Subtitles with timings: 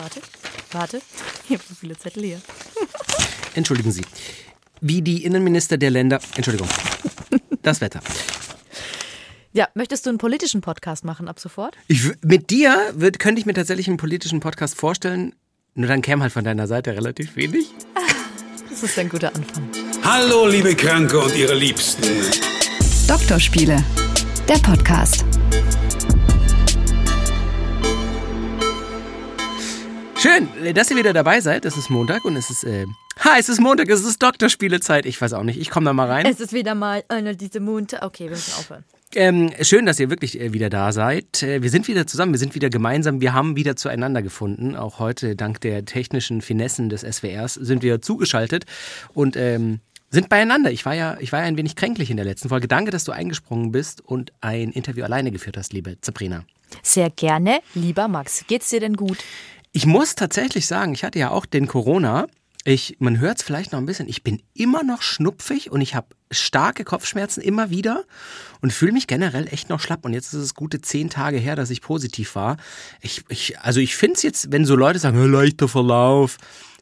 [0.00, 0.20] Warte,
[0.72, 1.02] warte.
[1.44, 2.40] Ich habe so viele Zettel hier.
[3.54, 4.02] Entschuldigen Sie.
[4.80, 6.20] Wie die Innenminister der Länder.
[6.36, 6.68] Entschuldigung.
[7.62, 8.00] Das Wetter.
[9.52, 11.76] Ja, möchtest du einen politischen Podcast machen ab sofort?
[11.86, 15.34] Ich, mit dir wird, könnte ich mir tatsächlich einen politischen Podcast vorstellen.
[15.74, 17.66] Nur dann käme halt von deiner Seite relativ wenig.
[18.70, 19.68] Das ist ein guter Anfang.
[20.04, 22.02] Hallo, liebe Kranke und ihre Liebsten.
[23.06, 23.84] Doktorspiele,
[24.48, 25.24] der Podcast.
[30.20, 31.64] Schön, dass ihr wieder dabei seid.
[31.64, 32.64] Es ist Montag und es ist.
[32.64, 32.84] Äh,
[33.24, 35.06] ha, es ist Montag, es ist Doktorspielezeit.
[35.06, 36.26] Ich weiß auch nicht, ich komme da mal rein.
[36.26, 38.02] Es ist wieder mal einer dieser Monte.
[38.02, 38.84] Okay, wir müssen aufhören.
[39.14, 41.42] Ähm, schön, dass ihr wirklich äh, wieder da seid.
[41.42, 44.76] Äh, wir sind wieder zusammen, wir sind wieder gemeinsam, wir haben wieder zueinander gefunden.
[44.76, 48.66] Auch heute, dank der technischen Finessen des SWRs, sind wir zugeschaltet
[49.14, 50.70] und ähm, sind beieinander.
[50.70, 52.68] Ich war ja, ich war ja ein wenig kränklich in der letzten Folge.
[52.68, 56.44] Danke, dass du eingesprungen bist und ein Interview alleine geführt hast, liebe Sabrina.
[56.82, 58.44] Sehr gerne, lieber Max.
[58.46, 59.16] Geht's dir denn gut?
[59.72, 62.26] Ich muss tatsächlich sagen, ich hatte ja auch den Corona.
[62.64, 65.94] Ich, man hört es vielleicht noch ein bisschen, ich bin immer noch schnupfig und ich
[65.94, 68.04] habe starke Kopfschmerzen immer wieder
[68.60, 70.04] und fühle mich generell echt noch schlapp.
[70.04, 72.56] Und jetzt ist es gute zehn Tage her, dass ich positiv war.
[73.00, 76.36] Ich, ich, also ich finde es jetzt, wenn so Leute sagen, leichter Verlauf,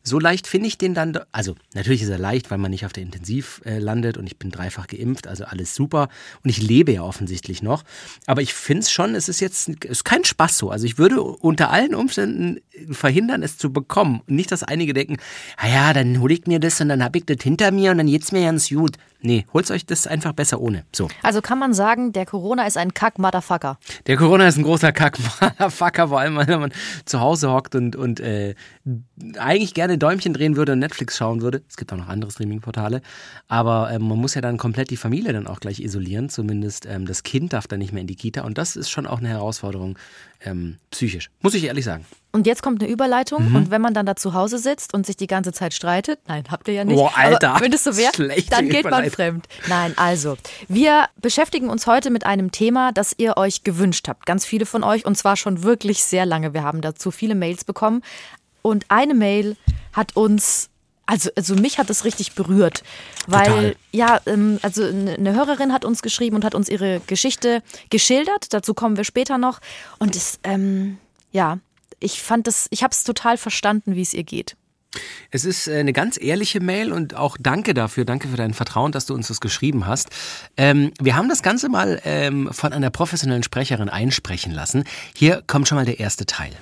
[0.08, 2.92] so leicht finde ich den dann, also natürlich ist er leicht, weil man nicht auf
[2.92, 6.08] der Intensiv äh, landet und ich bin dreifach geimpft, also alles super
[6.42, 7.84] und ich lebe ja offensichtlich noch.
[8.26, 10.70] Aber ich finde es schon, es ist jetzt ist kein Spaß so.
[10.70, 12.58] Also ich würde unter allen Umständen
[12.90, 14.22] verhindern, es zu bekommen.
[14.26, 15.16] Nicht, dass einige denken,
[15.60, 18.06] naja, dann hole ich mir das und dann habe ich das hinter mir und dann
[18.06, 18.96] geht's mir ganz gut.
[19.20, 20.84] Nee, holt euch das einfach besser ohne.
[20.94, 21.08] So.
[21.22, 23.78] Also kann man sagen, der Corona ist ein Kack-Motherfucker.
[24.06, 26.72] Der Corona ist ein großer Kack-Motherfucker, vor allem wenn man
[27.04, 28.54] zu Hause hockt und, und äh,
[29.36, 31.62] eigentlich gerne Däumchen drehen würde und Netflix schauen würde.
[31.68, 33.02] Es gibt auch noch andere Streaming-Portale.
[33.48, 36.28] Aber ähm, man muss ja dann komplett die Familie dann auch gleich isolieren.
[36.28, 38.42] Zumindest ähm, das Kind darf dann nicht mehr in die Kita.
[38.42, 39.98] Und das ist schon auch eine Herausforderung
[40.44, 41.30] ähm, psychisch.
[41.40, 42.04] Muss ich ehrlich sagen.
[42.30, 43.48] Und jetzt kommt eine Überleitung.
[43.48, 43.56] Mhm.
[43.56, 46.44] Und wenn man dann da zu Hause sitzt und sich die ganze Zeit streitet, nein,
[46.50, 46.96] habt ihr ja nicht.
[46.96, 47.54] Boah, Alter.
[47.54, 48.12] Aber wenn es so wäre,
[48.50, 49.46] dann geht man fremd.
[49.68, 50.36] Nein, also,
[50.68, 54.26] wir beschäftigen uns heute mit einem Thema, das ihr euch gewünscht habt.
[54.26, 56.54] Ganz viele von euch und zwar schon wirklich sehr lange.
[56.54, 58.02] Wir haben dazu viele Mails bekommen.
[58.62, 59.56] Und eine Mail
[59.92, 60.70] hat uns
[61.08, 62.82] also, also mich hat es richtig berührt,
[63.26, 63.76] weil Total.
[63.92, 68.52] ja, ähm, also eine Hörerin hat uns geschrieben und hat uns ihre Geschichte geschildert.
[68.52, 69.60] Dazu kommen wir später noch.
[69.98, 70.98] Und es, ähm,
[71.32, 71.60] ja,
[71.98, 74.54] ich fand das, ich habe es total verstanden, wie es ihr geht.
[75.30, 78.92] Es ist äh, eine ganz ehrliche Mail und auch danke dafür, danke für dein Vertrauen,
[78.92, 80.08] dass du uns das geschrieben hast.
[80.56, 84.84] Ähm, wir haben das Ganze mal ähm, von einer professionellen Sprecherin einsprechen lassen.
[85.14, 86.52] Hier kommt schon mal der erste Teil.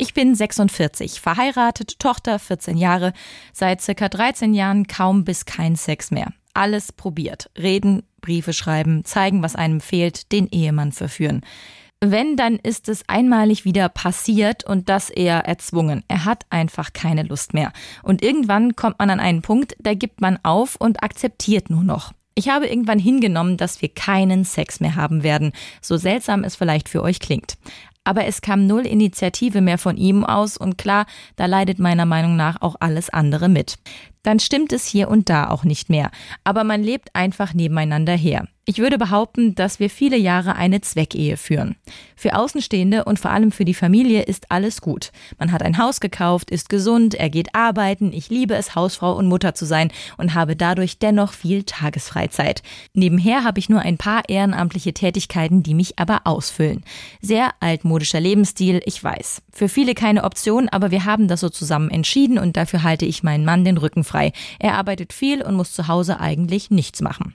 [0.00, 3.12] Ich bin 46, verheiratet, Tochter 14 Jahre,
[3.52, 6.32] seit circa 13 Jahren kaum bis kein Sex mehr.
[6.54, 7.50] Alles probiert.
[7.58, 11.42] Reden, Briefe schreiben, zeigen, was einem fehlt, den Ehemann verführen.
[12.00, 16.04] Wenn, dann ist es einmalig wieder passiert und das eher erzwungen.
[16.06, 17.72] Er hat einfach keine Lust mehr.
[18.04, 22.12] Und irgendwann kommt man an einen Punkt, da gibt man auf und akzeptiert nur noch.
[22.36, 25.50] Ich habe irgendwann hingenommen, dass wir keinen Sex mehr haben werden,
[25.82, 27.58] so seltsam es vielleicht für euch klingt
[28.08, 31.04] aber es kam null Initiative mehr von ihm aus und klar,
[31.36, 33.74] da leidet meiner Meinung nach auch alles andere mit.
[34.28, 36.10] Dann stimmt es hier und da auch nicht mehr,
[36.44, 38.46] aber man lebt einfach nebeneinander her.
[38.66, 41.76] Ich würde behaupten, dass wir viele Jahre eine Zweckehe führen.
[42.16, 45.10] Für Außenstehende und vor allem für die Familie ist alles gut.
[45.38, 49.26] Man hat ein Haus gekauft, ist gesund, er geht arbeiten, ich liebe es, Hausfrau und
[49.26, 52.62] Mutter zu sein und habe dadurch dennoch viel Tagesfreizeit.
[52.92, 56.84] Nebenher habe ich nur ein paar ehrenamtliche Tätigkeiten, die mich aber ausfüllen.
[57.22, 59.40] Sehr altmodischer Lebensstil, ich weiß.
[59.50, 63.22] Für viele keine Option, aber wir haben das so zusammen entschieden und dafür halte ich
[63.22, 64.17] meinen Mann den Rücken frei.
[64.58, 67.34] Er arbeitet viel und muss zu Hause eigentlich nichts machen.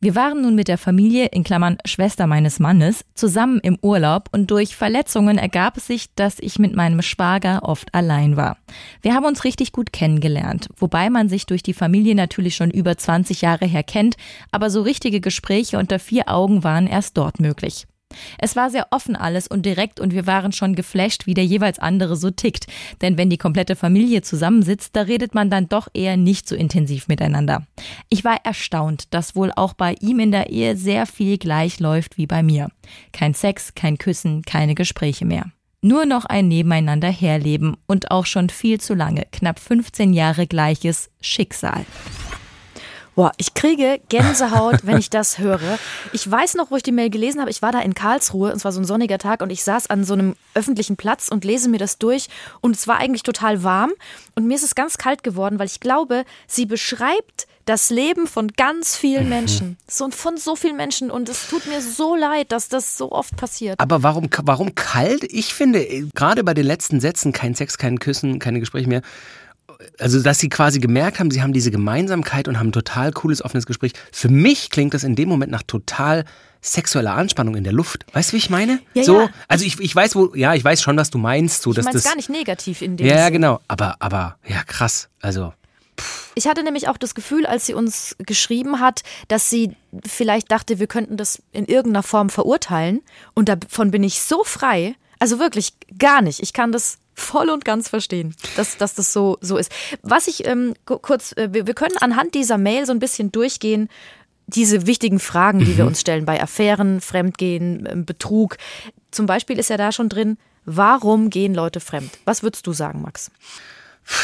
[0.00, 4.48] Wir waren nun mit der Familie, in Klammern Schwester meines Mannes, zusammen im Urlaub und
[4.48, 8.58] durch Verletzungen ergab es sich, dass ich mit meinem Schwager oft allein war.
[9.02, 12.96] Wir haben uns richtig gut kennengelernt, wobei man sich durch die Familie natürlich schon über
[12.96, 14.16] 20 Jahre her kennt,
[14.52, 17.88] aber so richtige Gespräche unter vier Augen waren erst dort möglich.
[18.38, 21.78] Es war sehr offen alles und direkt und wir waren schon geflasht, wie der jeweils
[21.78, 22.66] andere so tickt.
[23.00, 27.08] Denn wenn die komplette Familie zusammensitzt, da redet man dann doch eher nicht so intensiv
[27.08, 27.66] miteinander.
[28.08, 32.16] Ich war erstaunt, dass wohl auch bei ihm in der Ehe sehr viel gleich läuft
[32.16, 32.70] wie bei mir.
[33.12, 35.46] Kein Sex, kein Küssen, keine Gespräche mehr.
[35.80, 41.10] Nur noch ein Nebeneinander herleben und auch schon viel zu lange, knapp 15 Jahre gleiches
[41.20, 41.84] Schicksal.
[43.18, 45.80] Boah, ich kriege Gänsehaut, wenn ich das höre.
[46.12, 47.50] Ich weiß noch, wo ich die Mail gelesen habe.
[47.50, 49.90] Ich war da in Karlsruhe, und es war so ein sonniger Tag, und ich saß
[49.90, 52.28] an so einem öffentlichen Platz und lese mir das durch.
[52.60, 53.90] Und es war eigentlich total warm.
[54.36, 58.52] Und mir ist es ganz kalt geworden, weil ich glaube, sie beschreibt das Leben von
[58.52, 59.30] ganz vielen mhm.
[59.30, 59.76] Menschen.
[59.88, 61.10] So, von so vielen Menschen.
[61.10, 63.80] Und es tut mir so leid, dass das so oft passiert.
[63.80, 65.24] Aber warum, warum kalt?
[65.24, 69.02] Ich finde, gerade bei den letzten Sätzen, kein Sex, kein Küssen, keine Gespräche mehr,
[69.98, 73.44] also dass sie quasi gemerkt haben, sie haben diese Gemeinsamkeit und haben ein total cooles,
[73.44, 73.92] offenes Gespräch.
[74.12, 76.24] Für mich klingt das in dem Moment nach total
[76.60, 78.04] sexueller Anspannung in der Luft.
[78.12, 78.80] Weißt du, wie ich meine?
[78.94, 79.30] Ja, so, ja.
[79.46, 81.62] also ich, ich weiß wo, ja, ich weiß schon, was du meinst.
[81.62, 83.34] So, ich meine es gar nicht negativ in dem Ja, Sinn.
[83.34, 83.60] genau.
[83.68, 85.08] Aber, aber, ja, krass.
[85.20, 85.52] Also.
[86.34, 89.76] Ich hatte nämlich auch das Gefühl, als sie uns geschrieben hat, dass sie
[90.06, 93.02] vielleicht dachte, wir könnten das in irgendeiner Form verurteilen.
[93.34, 94.94] Und davon bin ich so frei.
[95.20, 96.40] Also wirklich gar nicht.
[96.40, 99.72] Ich kann das voll und ganz verstehen, dass, dass das so, so ist.
[100.02, 103.88] Was ich ähm, kurz, äh, wir, wir können anhand dieser Mail so ein bisschen durchgehen,
[104.46, 105.78] diese wichtigen Fragen, die mhm.
[105.78, 108.56] wir uns stellen bei Affären, Fremdgehen, ähm, Betrug.
[109.10, 112.10] Zum Beispiel ist ja da schon drin, warum gehen Leute fremd?
[112.24, 113.30] Was würdest du sagen, Max?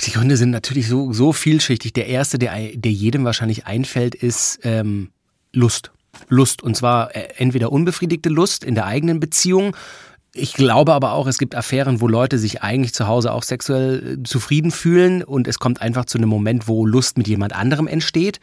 [0.07, 1.93] Die Gründe sind natürlich so, so vielschichtig.
[1.93, 5.11] Der erste, der, der jedem wahrscheinlich einfällt, ist ähm,
[5.53, 5.93] Lust.
[6.29, 6.63] Lust.
[6.63, 9.77] Und zwar äh, entweder unbefriedigte Lust in der eigenen Beziehung
[10.35, 14.19] ich glaube aber auch, es gibt Affären, wo Leute sich eigentlich zu Hause auch sexuell
[14.19, 17.87] äh, zufrieden fühlen und es kommt einfach zu einem Moment, wo Lust mit jemand anderem
[17.87, 18.41] entsteht.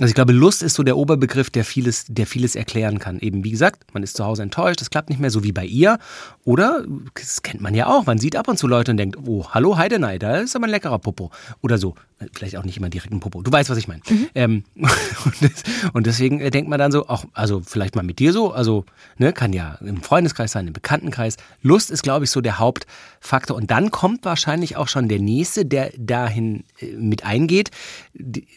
[0.00, 3.18] Also ich glaube, Lust ist so der Oberbegriff, der vieles, der vieles erklären kann.
[3.18, 5.66] Eben wie gesagt, man ist zu Hause enttäuscht, es klappt nicht mehr so wie bei
[5.66, 5.98] ihr.
[6.44, 9.46] Oder, das kennt man ja auch, man sieht ab und zu Leute und denkt, oh,
[9.50, 11.30] hallo Heidenei, da ist aber ein leckerer Popo.
[11.60, 11.96] Oder so.
[12.34, 13.40] Vielleicht auch nicht immer direkt ein Popo.
[13.40, 14.02] Du weißt, was ich meine.
[14.08, 14.28] Mhm.
[14.34, 14.64] Ähm,
[15.94, 18.84] und, deswegen äh, denkt man dann so, auch, also vielleicht mal mit dir so, also
[19.16, 21.38] ne, kann ja im Freundeskreis sein, im Bekanntenkreis.
[21.62, 23.56] Lust ist, glaube ich, so der Hauptfaktor.
[23.56, 27.70] Und dann kommt wahrscheinlich auch schon der nächste, der dahin äh, mit eingeht,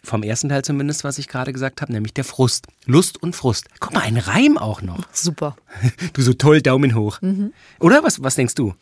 [0.04, 2.68] vom ersten Teil zumindest, was ich gerade gesagt habe, nämlich der Frust.
[2.86, 3.68] Lust und Frust.
[3.80, 5.00] Guck mal, ein Reim auch noch.
[5.12, 5.56] Super.
[6.13, 7.21] Du so toll, Daumen hoch.
[7.21, 7.54] Mhm.
[7.80, 8.74] Oder was, was denkst du?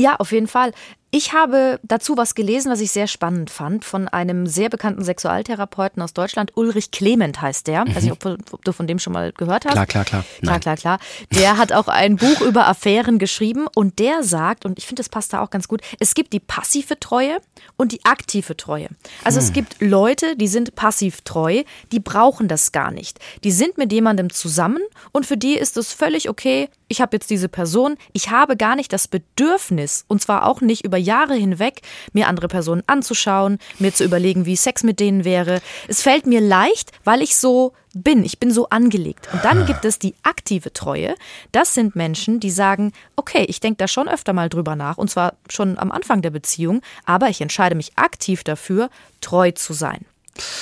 [0.00, 0.72] Ja, auf jeden Fall.
[1.12, 6.00] Ich habe dazu was gelesen, was ich sehr spannend fand, von einem sehr bekannten Sexualtherapeuten
[6.02, 6.56] aus Deutschland.
[6.56, 7.84] Ulrich Clement heißt der.
[7.84, 7.96] Mhm.
[7.96, 9.72] Weiß nicht, ob, ob, du von dem schon mal gehört hast.
[9.72, 10.24] Klar, klar, klar.
[10.40, 10.60] Nein.
[10.60, 10.98] Klar, klar, klar.
[11.34, 15.08] Der hat auch ein Buch über Affären geschrieben und der sagt, und ich finde, das
[15.08, 17.38] passt da auch ganz gut, es gibt die passive Treue
[17.76, 18.88] und die aktive Treue.
[19.24, 19.46] Also hm.
[19.46, 23.18] es gibt Leute, die sind passiv treu, die brauchen das gar nicht.
[23.42, 27.30] Die sind mit jemandem zusammen und für die ist es völlig okay, ich habe jetzt
[27.30, 31.80] diese Person, ich habe gar nicht das Bedürfnis, und zwar auch nicht über Jahre hinweg,
[32.12, 35.60] mir andere Personen anzuschauen, mir zu überlegen, wie Sex mit denen wäre.
[35.88, 39.28] Es fällt mir leicht, weil ich so bin, ich bin so angelegt.
[39.32, 41.14] Und dann gibt es die aktive Treue.
[41.52, 45.10] Das sind Menschen, die sagen, okay, ich denke da schon öfter mal drüber nach, und
[45.10, 50.04] zwar schon am Anfang der Beziehung, aber ich entscheide mich aktiv dafür, treu zu sein.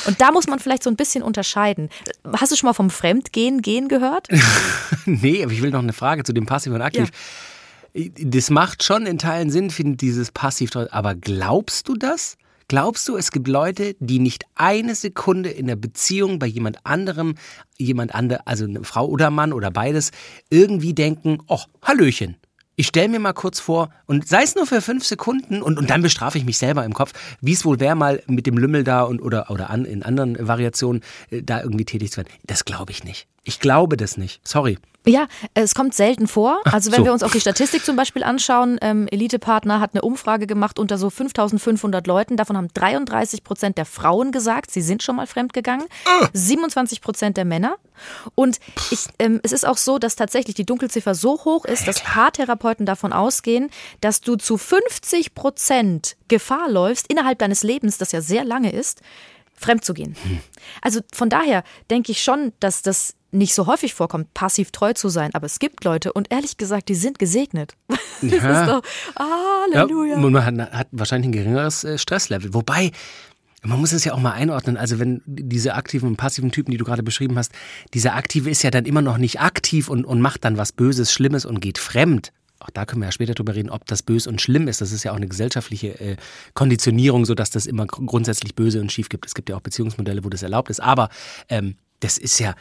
[0.07, 1.91] Und da muss man vielleicht so ein bisschen unterscheiden.
[2.37, 4.29] Hast du schon mal vom Fremdgehen gehen gehört?
[5.05, 7.09] nee, aber ich will noch eine Frage zu dem Passiv und Aktiv.
[7.09, 7.15] Ja.
[7.95, 10.77] Das macht schon in Teilen Sinn, finde dieses Passiv.
[10.77, 12.37] Aber glaubst du das?
[12.69, 17.37] Glaubst du, es gibt Leute, die nicht eine Sekunde in der Beziehung bei jemand anderem,
[17.79, 20.11] jemand andere, also eine Frau oder Mann oder beides,
[20.51, 22.37] irgendwie denken, oh, Hallöchen,
[22.77, 25.91] ich stelle mir mal kurz vor, und sei es nur für fünf Sekunden, und, und
[25.91, 28.85] dann bestrafe ich mich selber im Kopf, wie es wohl wäre, mal mit dem Lümmel
[28.85, 32.29] da und oder, oder an, in anderen Variationen äh, da irgendwie tätig zu werden.
[32.47, 33.27] Das glaube ich nicht.
[33.49, 34.47] Ich glaube das nicht.
[34.47, 34.79] Sorry.
[35.07, 36.61] Ja, es kommt selten vor.
[36.65, 37.05] Also wenn so.
[37.07, 40.99] wir uns auch die Statistik zum Beispiel anschauen, ähm, Elite-Partner hat eine Umfrage gemacht unter
[40.99, 42.37] so 5500 Leuten.
[42.37, 45.87] Davon haben 33 Prozent der Frauen gesagt, sie sind schon mal fremdgegangen.
[46.05, 46.29] Ah.
[46.35, 47.77] 27 Prozent der Männer.
[48.35, 48.59] Und
[48.91, 52.85] ich, ähm, es ist auch so, dass tatsächlich die Dunkelziffer so hoch ist, dass Paartherapeuten
[52.85, 53.71] davon ausgehen,
[54.03, 59.01] dass du zu 50 Prozent Gefahr läufst, innerhalb deines Lebens, das ja sehr lange ist,
[59.55, 60.17] fremd zu gehen.
[60.23, 60.41] Hm.
[60.83, 65.09] Also von daher denke ich schon, dass das nicht so häufig vorkommt, passiv treu zu
[65.09, 65.31] sein.
[65.35, 67.75] Aber es gibt Leute und ehrlich gesagt, die sind gesegnet.
[68.23, 68.63] das ja.
[68.63, 68.83] ist doch
[69.19, 70.15] Halleluja.
[70.15, 72.55] Ja, man hat, hat, wahrscheinlich ein geringeres äh, Stresslevel.
[72.55, 72.93] Wobei,
[73.63, 74.77] man muss es ja auch mal einordnen.
[74.77, 77.53] Also wenn diese aktiven und passiven Typen, die du gerade beschrieben hast,
[77.95, 81.13] dieser aktive ist ja dann immer noch nicht aktiv und, und macht dann was Böses,
[81.13, 82.33] Schlimmes und geht fremd.
[82.61, 84.81] Auch da können wir ja später drüber reden, ob das böse und schlimm ist.
[84.81, 86.17] Das ist ja auch eine gesellschaftliche äh,
[86.55, 89.27] Konditionierung, sodass das immer grundsätzlich böse und schief gibt.
[89.27, 90.81] Es gibt ja auch Beziehungsmodelle, wo das erlaubt ist.
[90.81, 91.09] Aber
[91.49, 92.55] ähm, das ist ja,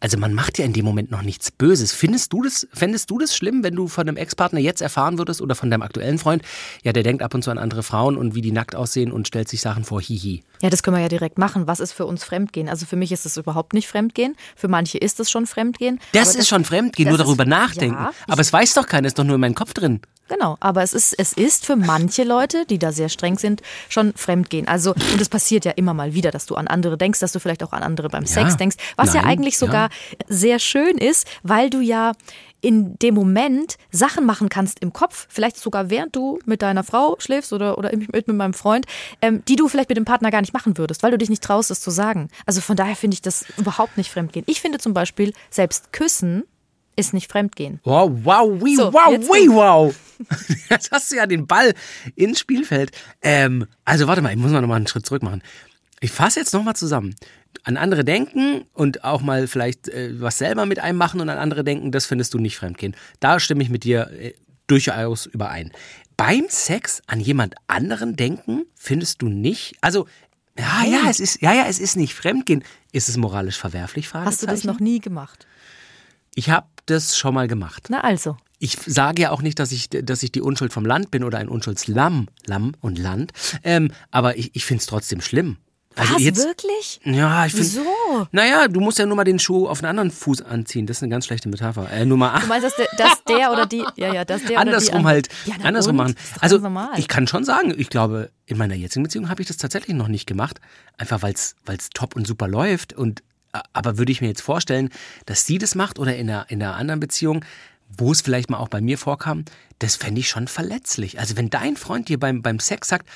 [0.00, 1.92] also man macht ja in dem Moment noch nichts Böses.
[1.92, 5.42] Findest du das, fändest du das schlimm, wenn du von einem Ex-Partner jetzt erfahren würdest
[5.42, 6.42] oder von deinem aktuellen Freund,
[6.82, 9.28] ja, der denkt ab und zu an andere Frauen und wie die nackt aussehen und
[9.28, 10.42] stellt sich Sachen vor, hihi.
[10.62, 11.66] Ja, das können wir ja direkt machen.
[11.66, 12.68] Was ist für uns Fremdgehen?
[12.68, 14.36] Also für mich ist es überhaupt nicht Fremdgehen.
[14.54, 16.00] Für manche ist es schon Fremdgehen.
[16.12, 17.96] Das ist das, schon Fremdgehen, nur darüber ist, nachdenken.
[17.96, 20.00] Ja, aber es weiß doch keiner, ist doch nur in meinem Kopf drin.
[20.28, 24.12] Genau, aber es ist, es ist für manche Leute, die da sehr streng sind, schon
[24.14, 24.66] Fremdgehen.
[24.66, 27.38] Also, und es passiert ja immer mal wieder, dass du an andere denkst, dass du
[27.38, 29.88] vielleicht auch an andere beim Sex denkst, was ja Nein, eigentlich sogar
[30.28, 32.12] sehr schön ist, weil du ja
[32.60, 37.16] in dem Moment Sachen machen kannst im Kopf, vielleicht sogar während du mit deiner Frau
[37.18, 38.86] schläfst oder, oder mit, mit meinem Freund,
[39.22, 41.44] ähm, die du vielleicht mit dem Partner gar nicht machen würdest, weil du dich nicht
[41.44, 42.28] traust, es zu sagen.
[42.44, 44.44] Also von daher finde ich das überhaupt nicht Fremdgehen.
[44.48, 46.44] Ich finde zum Beispiel, selbst Küssen
[46.96, 47.80] ist nicht Fremdgehen.
[47.84, 49.94] Wow, wow, wie, So, wow, wie, wow.
[50.70, 51.74] Jetzt hast du ja den Ball
[52.14, 52.90] ins Spielfeld.
[53.22, 55.42] Ähm, also warte mal, ich muss mal nochmal einen Schritt zurück machen.
[56.06, 57.16] Ich fasse jetzt nochmal zusammen.
[57.64, 61.36] An andere denken und auch mal vielleicht äh, was selber mit einem machen und an
[61.36, 62.94] andere denken, das findest du nicht Fremdgehen.
[63.18, 64.34] Da stimme ich mit dir äh,
[64.68, 65.72] durchaus überein.
[66.16, 69.74] Beim Sex an jemand anderen denken, findest du nicht?
[69.80, 70.06] Also,
[70.56, 72.62] ja, ja, es ist, ja, ja, es ist nicht Fremdgehen.
[72.92, 74.14] Ist es moralisch verwerflich?
[74.14, 75.44] Hast du das noch nie gemacht?
[76.36, 77.88] Ich habe das schon mal gemacht.
[77.88, 78.36] Na also.
[78.60, 81.38] Ich sage ja auch nicht, dass ich, dass ich die Unschuld vom Land bin oder
[81.38, 83.32] ein Unschuldslamm, Lamm und Land.
[83.64, 85.56] Ähm, aber ich, ich finde es trotzdem schlimm.
[85.98, 87.00] Also Was, jetzt, wirklich?
[87.04, 87.68] Ja, ich finde.
[87.68, 88.26] Wieso?
[88.30, 90.86] Naja, du musst ja nur mal den Schuh auf einen anderen Fuß anziehen.
[90.86, 91.90] Das ist eine ganz schlechte Metapher.
[91.90, 94.60] Äh, nur mal Du meinst, dass der, dass der oder die, ja, ja, dass der
[94.60, 96.04] andersrum oder die halt, Ja, andersrum und?
[96.08, 96.14] machen.
[96.40, 96.90] Also normal.
[96.98, 100.08] ich kann schon sagen, ich glaube, in meiner jetzigen Beziehung habe ich das tatsächlich noch
[100.08, 100.60] nicht gemacht,
[100.98, 101.54] einfach weil es
[101.94, 102.92] top und super läuft.
[102.92, 103.22] Und
[103.72, 104.90] aber würde ich mir jetzt vorstellen,
[105.24, 107.42] dass sie das macht oder in einer, in einer anderen Beziehung,
[107.96, 109.46] wo es vielleicht mal auch bei mir vorkam,
[109.78, 111.18] das fände ich schon verletzlich.
[111.18, 113.08] Also wenn dein Freund dir beim, beim Sex sagt,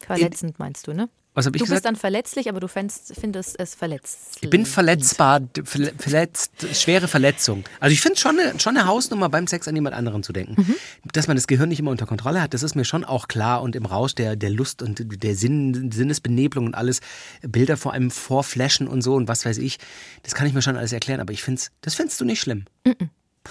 [0.00, 1.08] Verletzend meinst du, ne?
[1.34, 1.70] Was ich Du gesagt?
[1.70, 4.38] bist dann verletzlich, aber du fändest, findest es verletzt.
[4.40, 7.64] Ich bin verletzbar, verletzt, schwere Verletzung.
[7.78, 10.32] Also ich finde es schon eine, schon eine Hausnummer, beim Sex an jemand anderen zu
[10.32, 10.56] denken.
[10.58, 10.74] Mhm.
[11.12, 13.62] Dass man das Gehirn nicht immer unter Kontrolle hat, das ist mir schon auch klar.
[13.62, 17.00] Und im Rausch der, der Lust und der Sinn, Sinnesbenebelung und alles,
[17.42, 19.78] Bilder vor einem vorflashen und so und was weiß ich,
[20.22, 21.20] das kann ich mir schon alles erklären.
[21.20, 22.64] Aber ich finde das findest du nicht schlimm.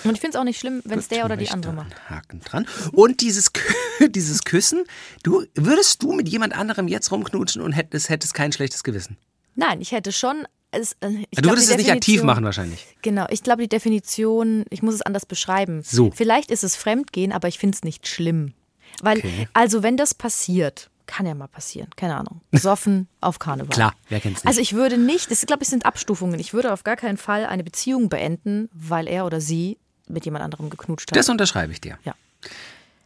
[0.03, 1.95] Und ich finde es auch nicht schlimm, wenn es der oder die andere macht.
[2.09, 2.67] Haken dran.
[2.91, 3.51] Und dieses,
[4.09, 4.83] dieses Küssen,
[5.23, 9.17] du, würdest du mit jemand anderem jetzt rumknutschen und hättest, hättest kein schlechtes Gewissen?
[9.55, 10.45] Nein, ich hätte schon.
[10.71, 12.85] Es, äh, ich du glaub, würdest es nicht aktiv machen wahrscheinlich.
[13.01, 15.81] Genau, ich glaube, die Definition, ich muss es anders beschreiben.
[15.83, 16.11] So.
[16.11, 18.53] Vielleicht ist es Fremdgehen, aber ich finde es nicht schlimm.
[19.01, 19.47] Weil, Okay.
[19.53, 22.41] also wenn das passiert, kann ja mal passieren, keine Ahnung.
[22.51, 23.69] Besoffen auf Karneval.
[23.73, 24.47] Klar, wer kennt's nicht?
[24.47, 26.39] Also ich würde nicht, das glaube ich sind Abstufungen.
[26.39, 30.43] Ich würde auf gar keinen Fall eine Beziehung beenden, weil er oder sie mit jemand
[30.45, 31.17] anderem geknutscht hat.
[31.17, 31.97] Das unterschreibe ich dir.
[32.03, 32.13] ja.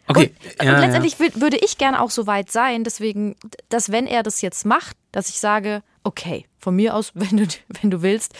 [0.05, 0.33] Okay.
[0.59, 0.85] Und, ja, und ja.
[0.85, 3.37] letztendlich wü- würde ich gerne auch so weit sein, deswegen,
[3.69, 7.47] dass wenn er das jetzt macht, dass ich sage, okay, von mir aus, wenn du,
[7.81, 8.33] wenn du willst,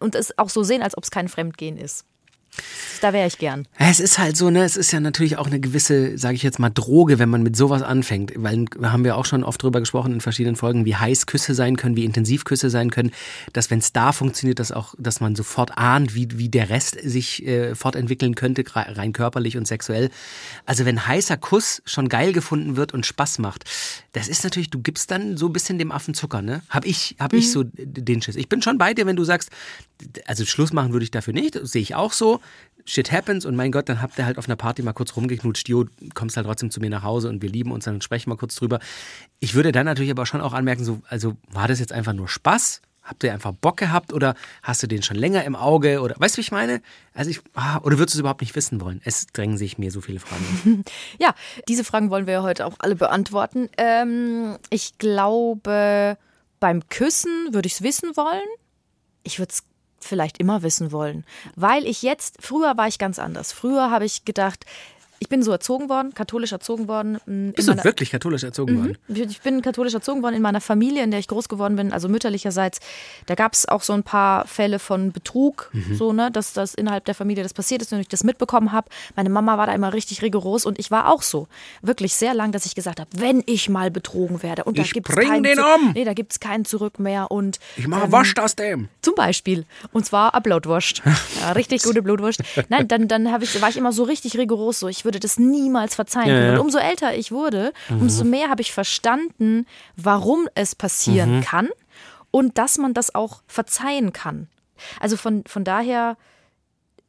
[0.00, 2.04] und es auch so sehen, als ob es kein Fremdgehen ist.
[3.00, 3.66] Da wäre ich gern.
[3.78, 6.58] Es ist halt so, ne, es ist ja natürlich auch eine gewisse, sage ich jetzt
[6.58, 8.32] mal, Droge, wenn man mit sowas anfängt.
[8.36, 11.76] Weil haben wir auch schon oft drüber gesprochen in verschiedenen Folgen, wie heiß Küsse sein
[11.76, 13.10] können, wie intensiv Küsse sein können,
[13.52, 16.96] dass wenn es da funktioniert, dass auch, dass man sofort ahnt, wie, wie der Rest
[17.02, 20.10] sich äh, fortentwickeln könnte, rein körperlich und sexuell.
[20.64, 23.64] Also wenn heißer Kuss schon geil gefunden wird und Spaß macht,
[24.14, 26.62] das ist natürlich, du gibst dann so ein bisschen dem Affen Zucker, ne?
[26.68, 28.36] Hab ich, hab ich so den Schiss.
[28.36, 29.50] Ich bin schon bei dir, wenn du sagst,
[30.24, 32.40] also Schluss machen würde ich dafür nicht, sehe ich auch so.
[32.84, 35.68] Shit happens und mein Gott, dann habt ihr halt auf einer Party mal kurz rumgeknutscht,
[35.68, 38.36] jo, kommst halt trotzdem zu mir nach Hause und wir lieben uns, dann sprechen wir
[38.36, 38.78] kurz drüber.
[39.40, 42.28] Ich würde dann natürlich aber schon auch anmerken, so, also war das jetzt einfach nur
[42.28, 42.82] Spaß?
[43.04, 46.34] Habt ihr einfach Bock gehabt oder hast du den schon länger im Auge oder weißt
[46.34, 46.80] du, wie ich meine?
[47.12, 49.02] Also ich, ah, oder würdest du es überhaupt nicht wissen wollen?
[49.04, 50.84] Es drängen sich mir so viele Fragen.
[51.18, 51.34] Ja,
[51.68, 53.68] diese Fragen wollen wir heute auch alle beantworten.
[53.76, 56.16] Ähm, ich glaube,
[56.60, 58.48] beim Küssen würde ich es wissen wollen.
[59.22, 59.64] Ich würde es
[60.00, 61.24] vielleicht immer wissen wollen,
[61.56, 63.52] weil ich jetzt, früher war ich ganz anders.
[63.52, 64.64] Früher habe ich gedacht,
[65.24, 67.16] ich bin so erzogen worden, katholisch erzogen worden.
[67.26, 68.98] m, in Bist du wirklich katholisch erzogen worden?
[69.08, 71.94] Ich ich bin katholisch erzogen worden in meiner Familie, in der ich groß geworden bin,
[71.94, 72.80] also mütterlicherseits.
[73.24, 77.06] Da gab es auch so ein paar Fälle von Betrug, so, ne, dass das innerhalb
[77.06, 78.90] der Familie das passiert ist und ich das mitbekommen habe.
[79.16, 81.48] Meine Mama war da immer richtig rigoros und ich war auch so.
[81.80, 85.14] Wirklich sehr lang, dass ich gesagt habe, wenn ich mal betrogen werde und da gibt's
[85.14, 85.92] bring keinen um.
[85.94, 88.88] Nee, da gibt es kein Zurück mehr und Ich mache ähm, Wasch aus dem.
[89.00, 89.64] zum Beispiel.
[89.92, 91.02] Und zwar eine Blutwurst.
[91.40, 92.40] Ja, richtig gute Blutwurst.
[92.68, 94.88] Nein, dann, dann ich, war ich immer so richtig rigoros so.
[94.88, 96.46] Ich würde das niemals verzeihen Ja, können.
[96.52, 96.54] Mhm.
[96.54, 99.66] Und umso älter ich wurde, umso mehr habe ich verstanden,
[99.96, 101.40] warum es passieren Mhm.
[101.42, 101.68] kann
[102.30, 104.48] und dass man das auch verzeihen kann.
[105.00, 106.16] Also von, von daher,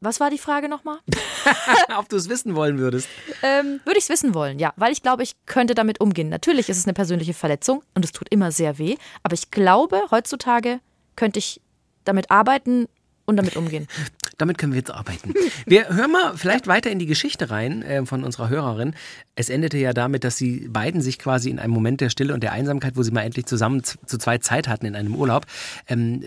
[0.02, 1.00] was war die Frage nochmal?
[1.98, 3.08] Ob du es wissen wollen würdest.
[3.42, 4.72] Ähm, würde ich es wissen wollen, ja.
[4.76, 6.30] Weil ich glaube, ich könnte damit umgehen.
[6.30, 8.98] Natürlich ist es eine persönliche Verletzung und es tut immer sehr weh.
[9.24, 10.80] Aber ich glaube, heutzutage
[11.16, 11.60] könnte ich
[12.04, 12.88] damit arbeiten
[13.26, 13.88] und damit umgehen.
[14.38, 15.34] damit können wir jetzt arbeiten.
[15.66, 18.96] Wir hören mal vielleicht weiter in die Geschichte rein äh, von unserer Hörerin.
[19.36, 22.42] Es endete ja damit, dass sie beiden sich quasi in einem Moment der Stille und
[22.42, 25.46] der Einsamkeit, wo sie mal endlich zusammen zu zweit Zeit hatten in einem Urlaub,
[25.88, 26.24] ähm,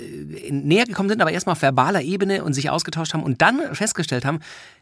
[0.51, 4.25] näher gekommen sind, aber erstmal auf verbaler Ebene und sich ausgetauscht haben und dann festgestellt
[4.25, 4.41] haben,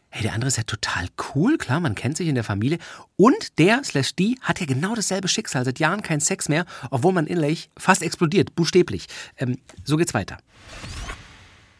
[0.09, 2.77] hey, der andere ist ja total cool, klar, man kennt sich in der Familie.
[3.15, 7.13] Und der slash die hat ja genau dasselbe Schicksal, seit Jahren kein Sex mehr, obwohl
[7.13, 9.07] man innerlich fast explodiert, buchstäblich.
[9.37, 10.37] Ähm, so geht's weiter.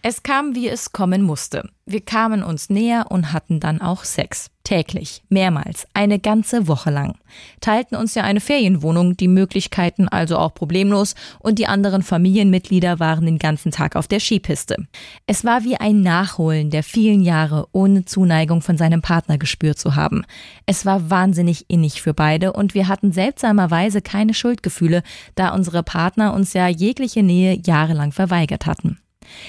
[0.10, 1.70] Es kam, wie es kommen musste.
[1.86, 4.50] Wir kamen uns näher und hatten dann auch Sex.
[4.64, 7.18] Täglich, mehrmals, eine ganze Woche lang.
[7.60, 13.26] Teilten uns ja eine Ferienwohnung, die Möglichkeiten also auch problemlos und die anderen Familienmitglieder waren
[13.26, 14.88] den ganzen Tag auf der Skipiste.
[15.26, 19.98] Es war wie ein Nachholen der vielen Jahre ohne Zuneigung von seinem Partner gespürt zu
[19.98, 20.24] haben.
[20.66, 25.04] Es war wahnsinnig innig für beide und wir hatten seltsamerweise keine Schuldgefühle,
[25.36, 29.02] da unsere Partner uns ja jegliche Nähe jahrelang verweigert hatten.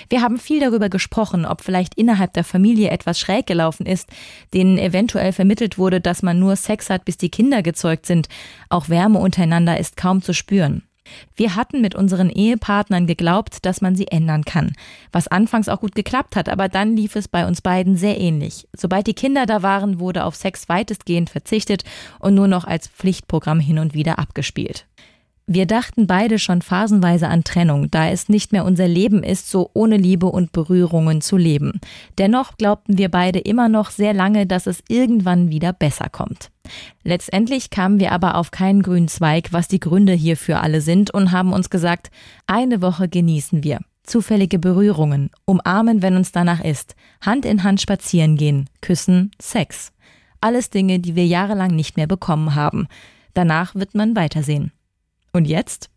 [0.09, 4.09] Wir haben viel darüber gesprochen, ob vielleicht innerhalb der Familie etwas schräg gelaufen ist,
[4.55, 8.29] denen eventuell vermittelt wurde, dass man nur Sex hat, bis die Kinder gezeugt sind.
[8.69, 10.83] Auch Wärme untereinander ist kaum zu spüren.
[11.37, 14.73] Wir hatten mit unseren Ehepartnern geglaubt, dass man sie ändern kann,
[15.13, 18.69] was anfangs auch gut geklappt hat, aber dann lief es bei uns beiden sehr ähnlich.
[18.73, 21.85] Sobald die Kinder da waren, wurde auf Sex weitestgehend verzichtet
[22.19, 24.87] und nur noch als Pflichtprogramm hin und wieder abgespielt.
[25.50, 29.71] Wir dachten beide schon phasenweise an Trennung, da es nicht mehr unser Leben ist, so
[29.73, 31.81] ohne Liebe und Berührungen zu leben.
[32.19, 36.50] Dennoch glaubten wir beide immer noch sehr lange, dass es irgendwann wieder besser kommt.
[37.02, 41.33] Letztendlich kamen wir aber auf keinen grünen Zweig, was die Gründe hierfür alle sind, und
[41.33, 42.11] haben uns gesagt,
[42.47, 43.81] eine Woche genießen wir.
[44.02, 49.93] Zufällige Berührungen, umarmen, wenn uns danach ist, Hand in Hand spazieren gehen, küssen, Sex.
[50.43, 52.87] Alles Dinge, die wir jahrelang nicht mehr bekommen haben.
[53.33, 54.73] Danach wird man weitersehen.
[55.38, 55.88] Und jetzt?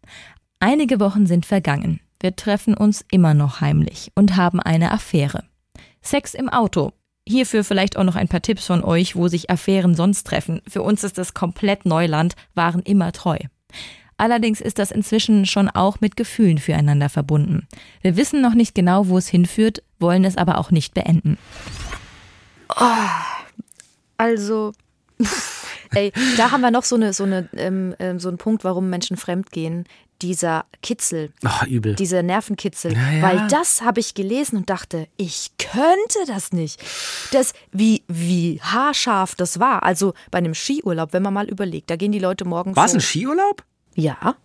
[0.60, 2.00] Einige Wochen sind vergangen.
[2.19, 5.45] Wir treffen uns immer noch heimlich und haben eine Affäre.
[6.03, 6.91] Sex im Auto.
[7.27, 10.62] Hierfür vielleicht auch noch ein paar Tipps von euch, wo sich Affären sonst treffen.
[10.67, 13.39] Für uns ist das komplett Neuland, waren immer treu.
[14.15, 17.67] Allerdings ist das inzwischen schon auch mit Gefühlen füreinander verbunden.
[18.03, 21.39] Wir wissen noch nicht genau, wo es hinführt, wollen es aber auch nicht beenden.
[22.79, 22.86] Oh,
[24.17, 24.74] also
[25.93, 28.89] Ey, da haben wir noch so eine, so eine, ähm, ähm, so einen Punkt, warum
[28.89, 29.86] Menschen fremdgehen.
[30.21, 31.31] Dieser Kitzel.
[31.43, 31.95] Ach, übel.
[31.95, 32.93] Dieser Nervenkitzel.
[32.93, 33.21] Ja.
[33.21, 36.79] Weil das habe ich gelesen und dachte, ich könnte das nicht.
[37.31, 39.81] Das, wie, wie haarscharf das war.
[39.81, 42.77] Also bei einem Skiurlaub, wenn man mal überlegt, da gehen die Leute morgens.
[42.77, 43.63] War es ein Skiurlaub?
[43.95, 44.36] Ja.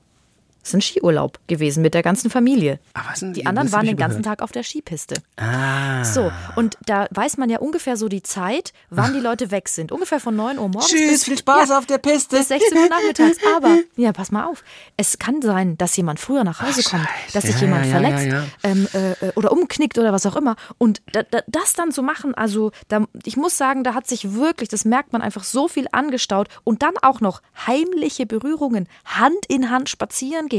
[0.66, 2.80] Das ist ein Skiurlaub gewesen mit der ganzen Familie.
[2.92, 5.14] Aber sind, die anderen waren den ganzen Tag auf der Skipiste.
[5.36, 6.02] Ah.
[6.02, 9.92] So, und da weiß man ja ungefähr so die Zeit, wann die Leute weg sind.
[9.92, 12.38] Ungefähr von 9 Uhr morgens Tschüss, bis, viel Spaß ja, auf der Piste.
[12.38, 13.38] bis 16 Uhr nachmittags.
[13.56, 14.64] Aber, ja, pass mal auf.
[14.96, 17.92] Es kann sein, dass jemand früher nach Hause Ach, kommt, dass ja, sich jemand ja,
[17.92, 20.56] verletzt ja, ähm, äh, oder umknickt oder was auch immer.
[20.78, 24.34] Und da, da, das dann zu machen, also da, ich muss sagen, da hat sich
[24.34, 26.48] wirklich, das merkt man einfach so viel angestaut.
[26.64, 30.55] Und dann auch noch heimliche Berührungen, Hand in Hand spazieren gehen.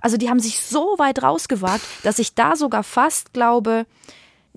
[0.00, 3.86] Also die haben sich so weit rausgewagt, dass ich da sogar fast glaube,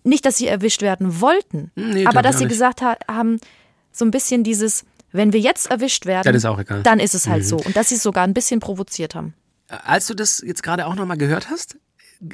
[0.03, 2.53] nicht, dass sie erwischt werden wollten, Nee, aber dass sie nicht.
[2.53, 3.39] gesagt ha haben,
[3.91, 6.79] so ein bisschen dieses, wenn wir jetzt erwischt werden, Dann ist auch egal.
[6.79, 6.83] Mhm.
[6.83, 7.57] dann ist es halt so.
[7.57, 9.33] Und dass sie es sogar ein bisschen provoziert haben.
[9.67, 11.77] Als du das jetzt gerade auch nochmal gehört hast,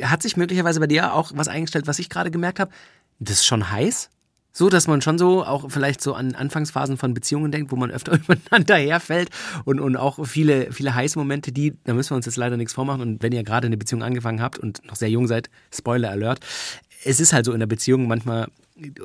[0.04, 2.72] hat sich möglicherweise bei dir auch was eingestellt, was ich gerade gemerkt habe.
[3.20, 4.10] Das ist schon heiß.
[4.56, 7.90] So, dass man schon so auch vielleicht so an Anfangsphasen von Beziehungen denkt, wo man
[7.90, 9.30] öfter übereinander herfällt
[9.66, 12.74] und, und auch viele, viele heiße Momente, die, da müssen wir uns jetzt leider nichts
[12.74, 13.02] vormachen.
[13.02, 16.40] Und wenn ihr gerade eine Beziehung angefangen habt und noch sehr jung seid, Spoiler Alert,
[17.04, 18.48] es ist halt so in der Beziehung manchmal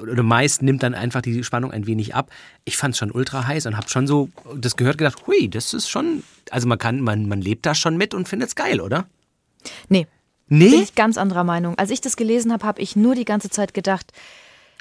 [0.00, 2.30] oder meist nimmt dann einfach die Spannung ein wenig ab.
[2.64, 5.72] Ich fand es schon ultra heiß und habe schon so das gehört gedacht, hui, das
[5.74, 8.80] ist schon, also man kann, man, man lebt da schon mit und findet es geil,
[8.80, 9.06] oder?
[9.88, 10.06] Nee,
[10.48, 10.74] bin Nee?
[10.76, 11.76] ich ganz anderer Meinung.
[11.78, 14.12] Als ich das gelesen habe, habe ich nur die ganze Zeit gedacht,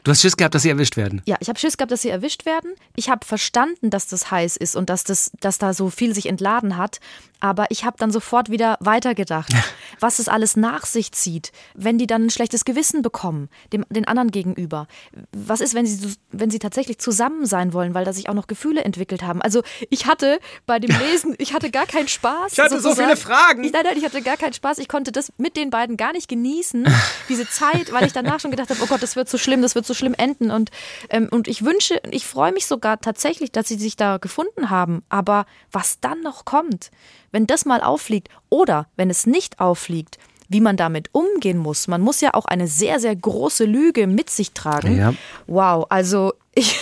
[0.07, 1.21] Du hast Schiss gehabt, dass sie erwischt werden.
[1.25, 2.71] Ja, ich habe Schiss gehabt, dass sie erwischt werden.
[2.95, 6.27] Ich habe verstanden, dass das heiß ist und dass, das, dass da so viel sich
[6.27, 7.01] entladen hat.
[7.39, 9.53] Aber ich habe dann sofort wieder weitergedacht,
[9.99, 14.07] was es alles nach sich zieht, wenn die dann ein schlechtes Gewissen bekommen, dem, den
[14.07, 14.87] anderen gegenüber.
[15.33, 18.47] Was ist, wenn sie, wenn sie tatsächlich zusammen sein wollen, weil da sich auch noch
[18.47, 19.41] Gefühle entwickelt haben?
[19.41, 22.53] Also ich hatte bei dem Lesen, ich hatte gar keinen Spaß.
[22.53, 23.63] Ich hatte so viele Fragen.
[23.63, 24.79] Ich, nein, nein, ich hatte gar keinen Spaß.
[24.79, 26.87] Ich konnte das mit den beiden gar nicht genießen,
[27.29, 29.75] diese Zeit, weil ich danach schon gedacht habe, oh Gott, das wird so schlimm, das
[29.75, 30.51] wird so schlimm enden.
[30.51, 30.71] Und,
[31.09, 35.03] ähm, und ich wünsche, ich freue mich sogar tatsächlich, dass sie sich da gefunden haben.
[35.09, 36.91] Aber was dann noch kommt,
[37.31, 40.17] wenn das mal auffliegt oder wenn es nicht auffliegt,
[40.49, 41.87] wie man damit umgehen muss.
[41.87, 44.97] Man muss ja auch eine sehr, sehr große Lüge mit sich tragen.
[44.97, 45.13] Ja.
[45.45, 46.79] Wow, also ich,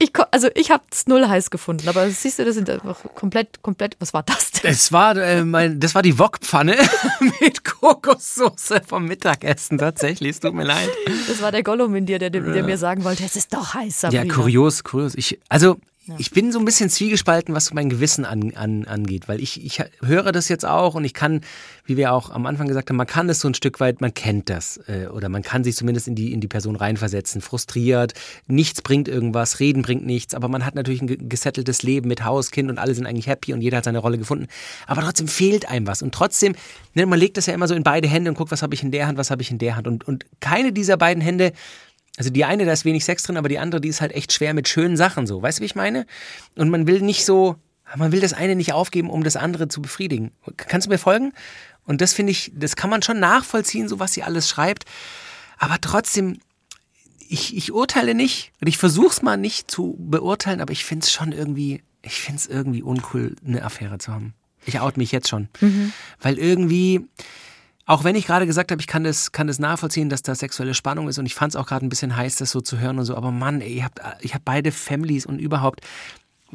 [0.00, 3.62] Ich, also ich habe es null heiß gefunden, aber siehst du, das sind einfach komplett,
[3.62, 4.70] komplett, was war das denn?
[4.70, 6.76] Das war, äh, mein, das war die Wokpfanne
[7.40, 10.88] mit Kokossoße vom Mittagessen tatsächlich, es tut mir leid.
[11.26, 14.02] Das war der Gollum in dir, der, der mir sagen wollte, es ist doch heiß,
[14.02, 14.24] Sabrina.
[14.24, 15.14] Ja, kurios, kurios.
[15.16, 15.78] Ich, also
[16.16, 19.82] ich bin so ein bisschen zwiegespalten, was mein Gewissen an, an, angeht, weil ich, ich
[20.02, 21.42] höre das jetzt auch und ich kann,
[21.84, 24.14] wie wir auch am Anfang gesagt haben, man kann das so ein Stück weit, man
[24.14, 28.14] kennt das äh, oder man kann sich zumindest in die, in die Person reinversetzen, frustriert,
[28.46, 32.50] nichts bringt irgendwas, reden bringt nichts, aber man hat natürlich ein gesetteltes Leben mit Haus,
[32.50, 34.46] Kind und alle sind eigentlich happy und jeder hat seine Rolle gefunden,
[34.86, 36.54] aber trotzdem fehlt einem was und trotzdem,
[36.94, 38.82] ne, man legt das ja immer so in beide Hände und guckt, was habe ich
[38.82, 41.52] in der Hand, was habe ich in der Hand und, und keine dieser beiden Hände
[42.18, 44.32] also die eine, da ist wenig Sex drin, aber die andere, die ist halt echt
[44.32, 45.40] schwer mit schönen Sachen so.
[45.40, 46.04] Weißt du, wie ich meine?
[46.56, 47.54] Und man will nicht so,
[47.96, 50.32] man will das eine nicht aufgeben, um das andere zu befriedigen.
[50.56, 51.32] Kannst du mir folgen?
[51.86, 54.84] Und das finde ich, das kann man schon nachvollziehen, so was sie alles schreibt.
[55.58, 56.38] Aber trotzdem,
[57.28, 61.04] ich, ich urteile nicht und ich versuche es mal nicht zu beurteilen, aber ich finde
[61.04, 64.34] es schon irgendwie, ich finde es irgendwie uncool, eine Affäre zu haben.
[64.66, 65.48] Ich out mich jetzt schon.
[65.60, 65.92] Mhm.
[66.20, 67.06] Weil irgendwie,
[67.88, 70.74] auch wenn ich gerade gesagt habe, ich kann das, kann das nachvollziehen, dass da sexuelle
[70.74, 72.98] Spannung ist und ich fand es auch gerade ein bisschen heiß, das so zu hören
[72.98, 75.80] und so, aber Mann, ey, ich habe ich hab beide Families und überhaupt,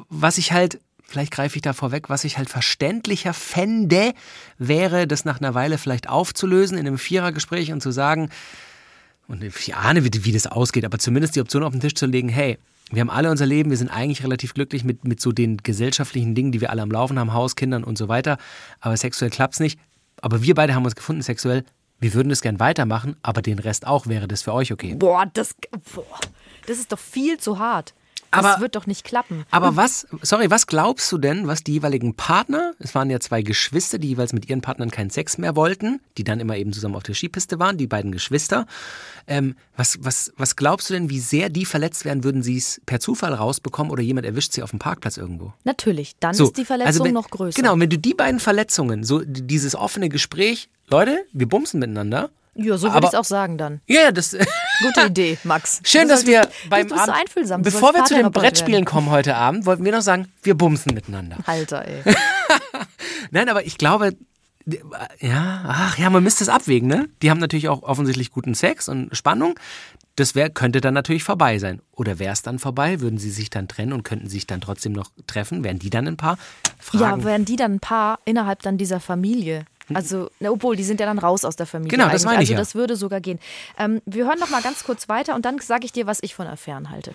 [0.09, 4.13] was ich halt, vielleicht greife ich da vorweg, was ich halt verständlicher fände,
[4.59, 8.29] wäre, das nach einer Weile vielleicht aufzulösen in einem Vierergespräch und zu sagen,
[9.27, 12.05] und ich ahne, wie, wie das ausgeht, aber zumindest die Option auf den Tisch zu
[12.05, 12.59] legen, hey,
[12.91, 16.35] wir haben alle unser Leben, wir sind eigentlich relativ glücklich mit, mit so den gesellschaftlichen
[16.35, 18.37] Dingen, die wir alle am Laufen haben, Haus, Kindern und so weiter,
[18.81, 19.79] aber sexuell klappt es nicht
[20.23, 21.65] aber wir beide haben uns gefunden sexuell.
[21.99, 24.07] Wir würden das gern weitermachen, aber den Rest auch.
[24.07, 24.95] Wäre das für euch okay?
[24.95, 25.53] Boah, das,
[25.93, 26.05] boah,
[26.65, 27.93] das ist doch viel zu hart.
[28.33, 29.45] Das aber, wird doch nicht klappen.
[29.51, 33.43] Aber was, sorry, was glaubst du denn, was die jeweiligen Partner, es waren ja zwei
[33.43, 36.95] Geschwister, die jeweils mit ihren Partnern keinen Sex mehr wollten, die dann immer eben zusammen
[36.95, 38.65] auf der Skipiste waren, die beiden Geschwister.
[39.27, 42.81] Ähm, was, was, was glaubst du denn, wie sehr die verletzt werden, würden sie es
[42.85, 45.53] per Zufall rausbekommen oder jemand erwischt sie auf dem Parkplatz irgendwo?
[45.63, 47.55] Natürlich, dann so, ist die Verletzung also wenn, noch größer.
[47.55, 52.77] Genau, wenn du die beiden Verletzungen, so dieses offene Gespräch, Leute, wir bumsen miteinander, ja,
[52.77, 53.81] so würde ich es auch sagen dann.
[53.87, 54.31] Ja, das.
[54.81, 55.81] Gute Idee, Max.
[55.85, 57.63] Schön, dass wir beim du bist so einfühlsam.
[57.63, 60.93] Du bevor wir zu den Brettspielen kommen heute Abend, wollten wir noch sagen, wir bumsen
[60.93, 61.37] miteinander.
[61.45, 62.03] Alter, ey.
[63.31, 64.13] Nein, aber ich glaube,
[65.19, 67.09] ja, ach ja, man müsste es abwägen, ne?
[67.21, 69.59] Die haben natürlich auch offensichtlich guten Sex und Spannung.
[70.15, 71.81] Das wär, könnte dann natürlich vorbei sein.
[71.91, 73.01] Oder wäre es dann vorbei?
[73.01, 75.63] Würden sie sich dann trennen und könnten sich dann trotzdem noch treffen?
[75.63, 76.37] Wären die dann ein Paar?
[76.77, 77.21] Fragen.
[77.21, 79.65] Ja, wären die dann ein Paar innerhalb dann dieser Familie?
[79.93, 81.97] Also, na, obwohl, die sind ja dann raus aus der Familie.
[81.97, 82.49] Genau, das meine ich.
[82.49, 83.39] Also, das würde sogar gehen.
[83.77, 86.35] Ähm, wir hören noch mal ganz kurz weiter und dann sage ich dir, was ich
[86.35, 87.13] von Affären halte.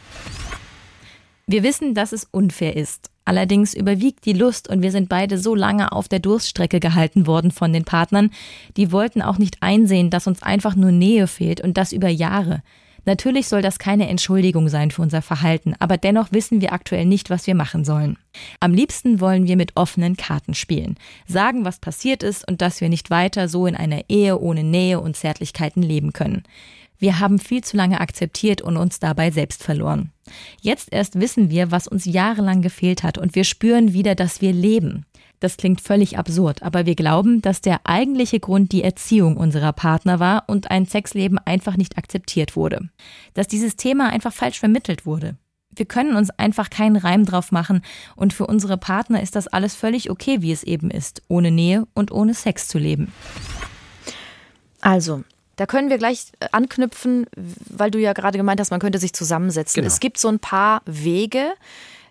[1.46, 3.10] Wir wissen, dass es unfair ist.
[3.24, 7.50] Allerdings überwiegt die Lust und wir sind beide so lange auf der Durststrecke gehalten worden
[7.50, 8.30] von den Partnern.
[8.76, 12.62] Die wollten auch nicht einsehen, dass uns einfach nur Nähe fehlt und das über Jahre.
[13.04, 17.30] Natürlich soll das keine Entschuldigung sein für unser Verhalten, aber dennoch wissen wir aktuell nicht,
[17.30, 18.18] was wir machen sollen.
[18.60, 22.88] Am liebsten wollen wir mit offenen Karten spielen, sagen, was passiert ist und dass wir
[22.88, 26.42] nicht weiter so in einer Ehe ohne Nähe und Zärtlichkeiten leben können.
[26.98, 30.10] Wir haben viel zu lange akzeptiert und uns dabei selbst verloren.
[30.60, 34.52] Jetzt erst wissen wir, was uns jahrelang gefehlt hat und wir spüren wieder, dass wir
[34.52, 35.06] leben.
[35.40, 40.18] Das klingt völlig absurd, aber wir glauben, dass der eigentliche Grund die Erziehung unserer Partner
[40.18, 42.88] war und ein Sexleben einfach nicht akzeptiert wurde.
[43.34, 45.36] Dass dieses Thema einfach falsch vermittelt wurde.
[45.70, 47.82] Wir können uns einfach keinen Reim drauf machen
[48.16, 51.86] und für unsere Partner ist das alles völlig okay, wie es eben ist, ohne Nähe
[51.94, 53.12] und ohne Sex zu leben.
[54.80, 55.22] Also,
[55.54, 59.12] da können wir gleich äh, anknüpfen, weil du ja gerade gemeint hast, man könnte sich
[59.12, 59.82] zusammensetzen.
[59.82, 59.92] Genau.
[59.92, 61.52] Es gibt so ein paar Wege,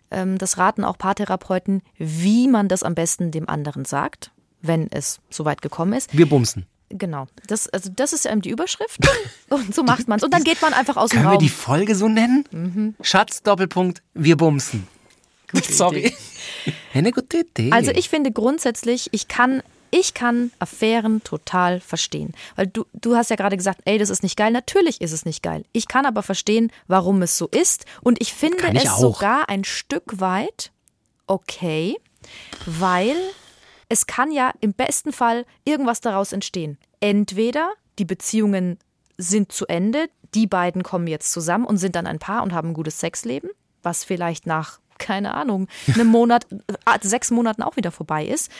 [0.10, 5.62] das raten auch Paartherapeuten, wie man das am besten dem anderen sagt, wenn es soweit
[5.62, 6.18] gekommen ist.
[6.18, 6.66] Wir bumsen.
[6.90, 7.28] Genau.
[7.48, 9.00] Das, also das ist ähm, die Überschrift.
[9.50, 10.24] Und so macht man es.
[10.24, 11.26] Und dann geht man einfach aus dem Raum.
[11.32, 12.46] Können wir die Folge so nennen?
[12.52, 12.96] Mhm.
[13.02, 14.88] Schatz, Doppelpunkt, wir bumsen.
[15.52, 16.16] Gute Sorry.
[16.94, 17.72] Eine gute Idee.
[17.72, 22.34] Also ich finde grundsätzlich, ich kann ich kann Affären total verstehen.
[22.56, 24.52] Weil du, du hast ja gerade gesagt, ey, das ist nicht geil.
[24.52, 25.66] Natürlich ist es nicht geil.
[25.72, 27.86] Ich kann aber verstehen, warum es so ist.
[28.02, 29.00] Und ich finde ich es auch.
[29.00, 30.72] sogar ein Stück weit
[31.28, 31.98] okay,
[32.66, 33.16] weil
[33.90, 36.78] es kann ja im besten Fall irgendwas daraus entstehen.
[37.00, 38.78] Entweder die Beziehungen
[39.18, 42.70] sind zu Ende, die beiden kommen jetzt zusammen und sind dann ein Paar und haben
[42.70, 43.50] ein gutes Sexleben,
[43.82, 48.52] was vielleicht nach keine Ahnung, einem Monat, äh, sechs Monaten auch wieder vorbei ist.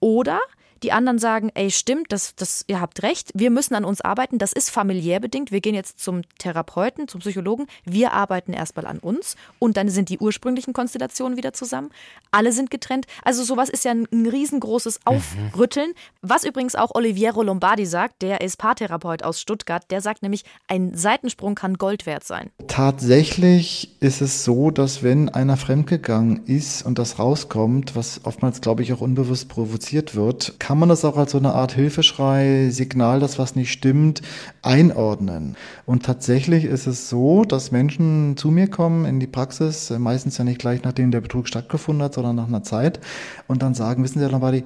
[0.00, 0.40] Oder
[0.82, 4.38] die anderen sagen, ey, stimmt, das, das, ihr habt recht, wir müssen an uns arbeiten,
[4.38, 8.98] das ist familiär bedingt, wir gehen jetzt zum Therapeuten, zum Psychologen, wir arbeiten erstmal an
[8.98, 11.90] uns und dann sind die ursprünglichen Konstellationen wieder zusammen,
[12.30, 15.16] alle sind getrennt, also sowas ist ja ein, ein riesengroßes mhm.
[15.16, 20.44] Aufrütteln, was übrigens auch Oliviero Lombardi sagt, der ist Paartherapeut aus Stuttgart, der sagt nämlich,
[20.68, 22.50] ein Seitensprung kann Gold wert sein.
[22.68, 28.82] Tatsächlich ist es so, dass wenn einer fremdgegangen ist und das rauskommt, was oftmals, glaube
[28.82, 33.20] ich, auch unbewusst provoziert wird, kann man das auch als so eine Art Hilfeschrei, Signal,
[33.20, 34.20] dass was nicht stimmt,
[34.62, 35.54] einordnen.
[35.84, 40.38] Und tatsächlich ist es so, dass Menschen zu mir kommen in die Praxis, äh, meistens
[40.38, 42.98] ja nicht gleich nachdem der Betrug stattgefunden hat, sondern nach einer Zeit,
[43.46, 44.64] und dann sagen, wissen Sie, Lombardi,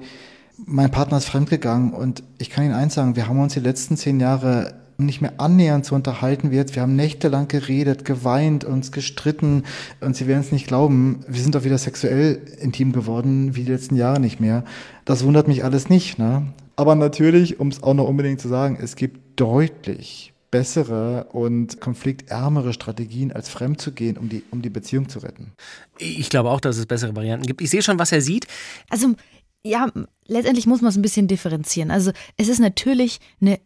[0.65, 3.95] mein Partner ist fremdgegangen und ich kann Ihnen eins sagen, wir haben uns die letzten
[3.95, 4.73] zehn Jahre
[5.05, 6.75] nicht mehr annähernd zu unterhalten wie jetzt.
[6.75, 9.63] Wir haben nächtelang geredet, geweint, uns gestritten
[9.99, 13.71] und Sie werden es nicht glauben, wir sind doch wieder sexuell intim geworden wie die
[13.71, 14.63] letzten Jahre nicht mehr.
[15.05, 16.19] Das wundert mich alles nicht.
[16.19, 16.47] Ne?
[16.75, 22.73] Aber natürlich, um es auch noch unbedingt zu sagen, es gibt deutlich bessere und konfliktärmere
[22.73, 25.53] Strategien, als fremd zu gehen, um die, um die Beziehung zu retten.
[25.97, 27.61] Ich glaube auch, dass es bessere Varianten gibt.
[27.61, 28.47] Ich sehe schon, was er sieht.
[28.89, 29.15] Also,
[29.63, 29.89] ja,
[30.27, 31.89] letztendlich muss man es ein bisschen differenzieren.
[31.89, 33.59] Also, es ist natürlich eine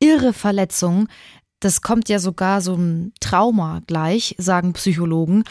[0.00, 1.08] irre Verletzung.
[1.60, 5.44] Das kommt ja sogar so ein Trauma gleich, sagen Psychologen.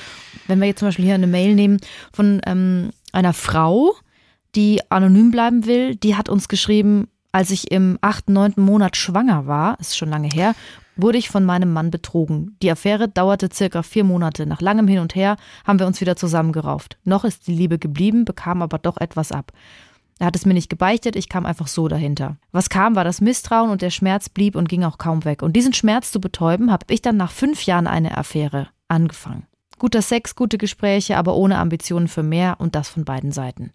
[0.47, 1.79] Wenn wir jetzt zum Beispiel hier eine Mail nehmen
[2.12, 3.95] von ähm, einer Frau,
[4.56, 9.47] die anonym bleiben will, die hat uns geschrieben, als ich im achten, neunten Monat schwanger
[9.47, 10.53] war, ist schon lange her,
[10.95, 12.56] wurde ich von meinem Mann betrogen.
[12.62, 14.45] Die Affäre dauerte circa vier Monate.
[14.45, 16.97] Nach langem Hin und Her haben wir uns wieder zusammengerauft.
[17.03, 19.51] Noch ist die Liebe geblieben, bekam aber doch etwas ab.
[20.19, 22.38] Er hat es mir nicht gebeichtet, ich kam einfach so dahinter.
[22.52, 25.41] Was kam, war das Misstrauen und der Schmerz blieb und ging auch kaum weg.
[25.41, 29.47] Und diesen Schmerz zu betäuben, habe ich dann nach fünf Jahren eine Affäre angefangen.
[29.80, 33.71] Guter Sex, gute Gespräche, aber ohne Ambitionen für mehr und das von beiden Seiten.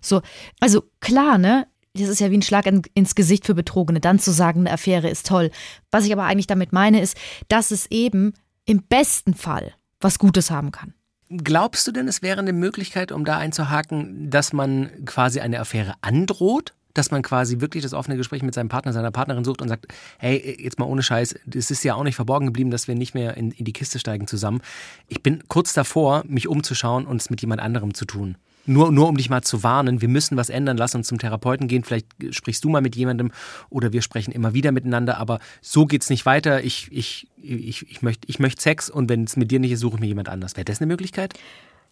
[0.00, 0.20] So,
[0.60, 1.66] also klar, ne?
[1.94, 5.08] Das ist ja wie ein Schlag ins Gesicht für Betrogene, dann zu sagen, eine Affäre
[5.08, 5.50] ist toll.
[5.90, 7.16] Was ich aber eigentlich damit meine, ist,
[7.48, 8.34] dass es eben
[8.66, 10.94] im besten Fall was Gutes haben kann.
[11.30, 15.94] Glaubst du denn, es wäre eine Möglichkeit, um da einzuhaken, dass man quasi eine Affäre
[16.00, 16.74] androht?
[16.94, 19.86] Dass man quasi wirklich das offene Gespräch mit seinem Partner, seiner Partnerin sucht und sagt,
[20.18, 23.14] hey, jetzt mal ohne Scheiß, es ist ja auch nicht verborgen geblieben, dass wir nicht
[23.14, 24.62] mehr in, in die Kiste steigen zusammen.
[25.06, 28.36] Ich bin kurz davor, mich umzuschauen und es mit jemand anderem zu tun.
[28.68, 31.68] Nur, nur um dich mal zu warnen, wir müssen was ändern, lass uns zum Therapeuten
[31.68, 33.32] gehen, vielleicht sprichst du mal mit jemandem
[33.70, 36.62] oder wir sprechen immer wieder miteinander, aber so geht's nicht weiter.
[36.62, 39.80] Ich, ich, ich, ich möchte ich möcht Sex und wenn es mit dir nicht ist,
[39.80, 40.54] suche ich mir jemand anders.
[40.56, 41.34] Wäre das eine Möglichkeit?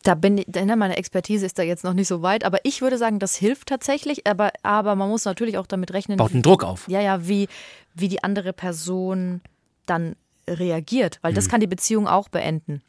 [0.02, 2.98] Da bin ich, meine Expertise ist da jetzt noch nicht so weit, aber ich würde
[2.98, 6.18] sagen, das hilft tatsächlich, aber, aber man muss natürlich auch damit rechnen.
[6.18, 6.86] Baut einen Druck auf.
[6.88, 7.48] Ja, ja, wie,
[7.94, 9.40] wie die andere Person
[9.86, 10.14] dann
[10.48, 11.50] reagiert, weil das hm.
[11.50, 12.82] kann die Beziehung auch beenden.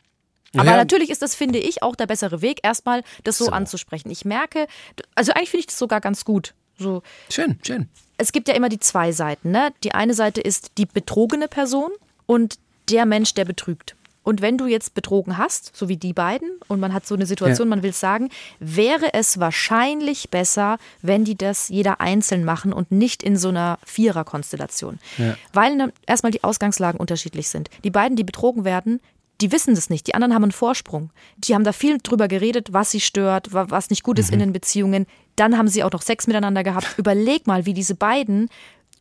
[0.55, 0.77] Aber ja.
[0.77, 3.51] natürlich ist das, finde ich, auch der bessere Weg, erstmal das so, so.
[3.51, 4.09] anzusprechen.
[4.09, 4.67] Ich merke,
[5.15, 6.53] also eigentlich finde ich das sogar ganz gut.
[6.77, 7.01] So.
[7.29, 7.89] Schön, schön.
[8.17, 9.51] Es gibt ja immer die zwei Seiten.
[9.51, 9.71] Ne?
[9.83, 11.91] Die eine Seite ist die betrogene Person
[12.25, 12.57] und
[12.89, 13.95] der Mensch, der betrügt.
[14.27, 17.25] Und wenn du jetzt betrogen hast, so wie die beiden, und man hat so eine
[17.25, 17.69] Situation, ja.
[17.69, 18.29] man will sagen,
[18.59, 23.79] wäre es wahrscheinlich besser, wenn die das jeder einzeln machen und nicht in so einer
[23.85, 24.99] Vierer-Konstellation.
[25.17, 25.37] Ja.
[25.53, 27.69] Weil ne, erstmal die Ausgangslagen unterschiedlich sind.
[27.85, 28.99] Die beiden, die betrogen werden,
[29.41, 30.07] die wissen das nicht.
[30.07, 31.11] Die anderen haben einen Vorsprung.
[31.37, 34.33] Die haben da viel drüber geredet, was sie stört, was nicht gut ist mhm.
[34.33, 35.05] in den Beziehungen.
[35.35, 36.97] Dann haben sie auch noch Sex miteinander gehabt.
[36.97, 38.49] Überleg mal, wie diese beiden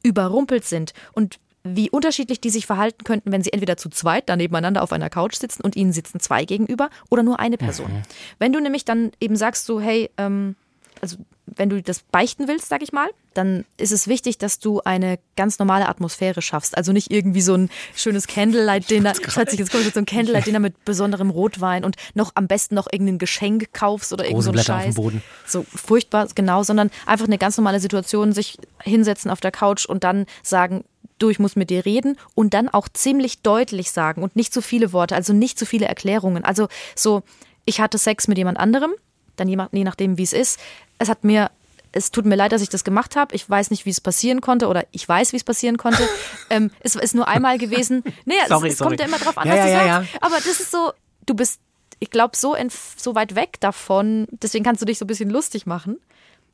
[0.02, 4.36] überrumpelt sind und wie unterschiedlich die sich verhalten könnten, wenn sie entweder zu zweit da
[4.36, 7.92] nebeneinander auf einer Couch sitzen und ihnen sitzen zwei gegenüber oder nur eine Person.
[7.92, 8.02] Mhm.
[8.38, 10.54] Wenn du nämlich dann eben sagst so, hey, ähm,
[11.00, 11.16] also
[11.56, 15.18] wenn du das beichten willst, sag ich mal, dann ist es wichtig, dass du eine
[15.36, 16.76] ganz normale Atmosphäre schaffst.
[16.76, 19.14] Also nicht irgendwie so ein schönes Candlelight-Dinner.
[19.28, 22.86] Schätze ich, jetzt kommt so ein Candlelight-Dinner mit besonderem Rotwein und noch am besten noch
[22.90, 24.88] irgendein Geschenk kaufst oder irgendein so Scheiß.
[24.88, 25.22] Auf dem Boden.
[25.46, 30.04] So furchtbar, genau, sondern einfach eine ganz normale Situation, sich hinsetzen auf der Couch und
[30.04, 30.84] dann sagen,
[31.18, 34.60] du, ich muss mit dir reden und dann auch ziemlich deutlich sagen und nicht zu
[34.60, 36.44] viele Worte, also nicht zu viele Erklärungen.
[36.44, 37.22] Also so,
[37.64, 38.92] ich hatte Sex mit jemand anderem,
[39.36, 40.58] dann je nachdem, wie es ist
[40.98, 41.50] es hat mir
[41.96, 43.34] es tut mir leid, dass ich das gemacht habe.
[43.34, 46.06] Ich weiß nicht, wie es passieren konnte oder ich weiß, wie es passieren konnte.
[46.50, 48.04] ähm, es ist nur einmal gewesen.
[48.26, 50.12] Nee, sorry, es, es kommt ja immer drauf an, ja, was ja, du sagst.
[50.12, 50.18] Ja.
[50.20, 50.92] Aber das ist so,
[51.24, 51.58] du bist,
[51.98, 52.54] ich glaube, so,
[52.96, 54.26] so weit weg davon.
[54.30, 55.98] Deswegen kannst du dich so ein bisschen lustig machen.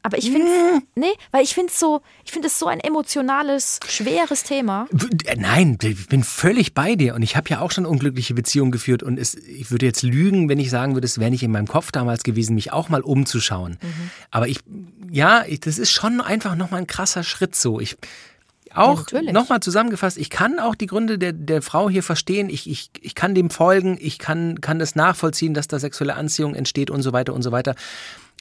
[0.05, 4.43] Aber ich finde, nee, weil ich finde so, ich finde es so ein emotionales, schweres
[4.43, 4.88] Thema.
[5.27, 8.73] Äh, nein, ich bin völlig bei dir und ich habe ja auch schon unglückliche Beziehungen
[8.73, 11.53] geführt und es, ich würde jetzt lügen, wenn ich sagen würde, es wäre nicht in
[11.53, 13.79] meinem Kopf damals gewesen, mich auch mal umzuschauen.
[13.81, 14.11] Mhm.
[14.33, 14.59] Aber ich,
[15.11, 17.79] ja, ich, das ist schon einfach nochmal ein krasser Schritt so.
[17.79, 17.97] Ich,
[18.75, 22.69] auch ja, nochmal zusammengefasst, ich kann auch die Gründe der, der Frau hier verstehen, ich,
[22.69, 26.91] ich, ich kann dem folgen, ich kann, kann das nachvollziehen, dass da sexuelle Anziehung entsteht
[26.91, 27.75] und so weiter und so weiter.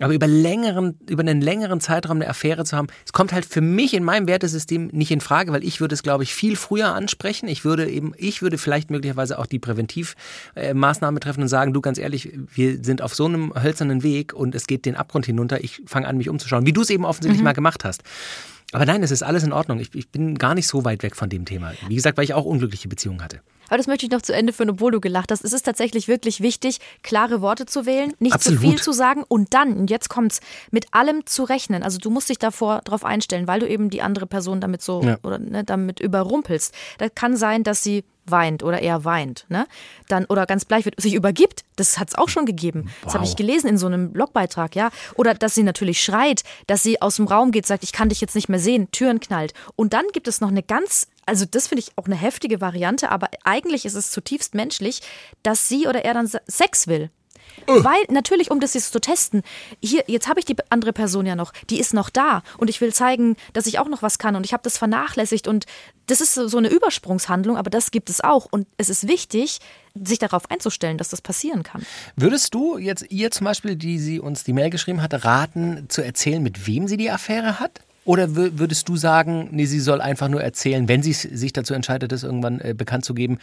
[0.01, 3.61] Aber über längeren, über einen längeren Zeitraum eine Affäre zu haben, es kommt halt für
[3.61, 6.93] mich in meinem Wertesystem nicht in Frage, weil ich würde es, glaube ich, viel früher
[6.93, 7.47] ansprechen.
[7.47, 11.97] Ich würde eben, ich würde vielleicht möglicherweise auch die Präventivmaßnahme treffen und sagen, du ganz
[11.97, 15.63] ehrlich, wir sind auf so einem hölzernen Weg und es geht den Abgrund hinunter.
[15.63, 17.45] Ich fange an, mich umzuschauen, wie du es eben offensichtlich mhm.
[17.45, 18.03] mal gemacht hast.
[18.71, 19.79] Aber nein, es ist alles in Ordnung.
[19.79, 21.73] Ich, ich, bin gar nicht so weit weg von dem Thema.
[21.87, 23.41] Wie gesagt, weil ich auch unglückliche Beziehungen hatte.
[23.71, 25.45] Aber das möchte ich noch zu Ende führen, obwohl du gelacht hast.
[25.45, 28.59] Es ist tatsächlich wirklich wichtig, klare Worte zu wählen, nicht Absolut.
[28.59, 31.81] zu viel zu sagen und dann, und jetzt kommt's, mit allem zu rechnen.
[31.81, 35.01] Also du musst dich davor darauf einstellen, weil du eben die andere Person damit so
[35.01, 35.17] ja.
[35.23, 36.75] oder ne, damit überrumpelst.
[36.97, 39.67] Da kann sein, dass sie weint oder er weint, ne?
[40.07, 41.63] Dann oder ganz bleich wird, sich übergibt.
[41.75, 42.83] Das hat es auch schon gegeben.
[42.85, 42.93] Wow.
[43.05, 44.89] Das habe ich gelesen in so einem Blogbeitrag, ja.
[45.15, 48.21] Oder dass sie natürlich schreit, dass sie aus dem Raum geht, sagt, ich kann dich
[48.21, 49.53] jetzt nicht mehr sehen, Türen knallt.
[49.75, 53.09] Und dann gibt es noch eine ganz, also das finde ich auch eine heftige Variante,
[53.09, 55.01] aber eigentlich ist es zutiefst menschlich,
[55.43, 57.09] dass sie oder er dann Sex will.
[57.67, 57.83] Uh.
[57.83, 59.43] Weil, natürlich, um das jetzt zu testen,
[59.81, 62.81] hier, jetzt habe ich die andere Person ja noch, die ist noch da und ich
[62.81, 65.65] will zeigen, dass ich auch noch was kann und ich habe das vernachlässigt und
[66.07, 69.59] das ist so eine Übersprungshandlung, aber das gibt es auch und es ist wichtig,
[69.93, 71.85] sich darauf einzustellen, dass das passieren kann.
[72.15, 76.01] Würdest du jetzt ihr zum Beispiel, die sie uns die Mail geschrieben hat, raten, zu
[76.01, 77.81] erzählen, mit wem sie die Affäre hat?
[78.11, 82.11] Oder würdest du sagen, nee, sie soll einfach nur erzählen, wenn sie sich dazu entscheidet,
[82.11, 83.37] das irgendwann äh, bekannt zu geben?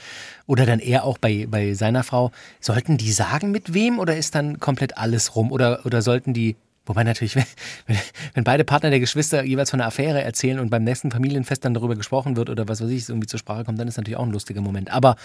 [0.47, 2.33] Oder dann eher auch bei, bei seiner Frau.
[2.61, 3.99] Sollten die sagen, mit wem?
[3.99, 5.53] Oder ist dann komplett alles rum?
[5.53, 6.55] Oder, oder sollten die,
[6.85, 7.35] wobei natürlich,
[7.87, 7.97] wenn,
[8.35, 11.73] wenn beide Partner der Geschwister jeweils von einer Affäre erzählen und beim nächsten Familienfest dann
[11.73, 14.27] darüber gesprochen wird oder was weiß ich, irgendwie zur Sprache kommt, dann ist natürlich auch
[14.27, 14.93] ein lustiger Moment.
[14.93, 15.17] Aber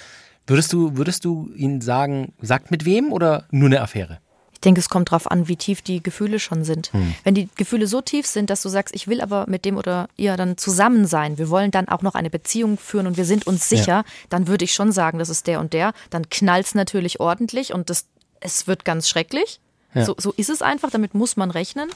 [0.47, 4.19] würdest du, würdest du ihnen sagen, sagt mit wem oder nur eine Affäre?
[4.63, 6.91] Denke, es kommt darauf an, wie tief die Gefühle schon sind.
[6.93, 7.15] Hm.
[7.23, 10.07] Wenn die Gefühle so tief sind, dass du sagst, ich will aber mit dem oder
[10.17, 13.47] ihr dann zusammen sein, wir wollen dann auch noch eine Beziehung führen und wir sind
[13.47, 14.03] uns sicher, ja.
[14.29, 15.93] dann würde ich schon sagen, das ist der und der.
[16.09, 18.05] Dann knallt es natürlich ordentlich und das,
[18.39, 19.59] es wird ganz schrecklich.
[19.93, 20.05] Ja.
[20.05, 21.89] So, so ist es einfach, damit muss man rechnen.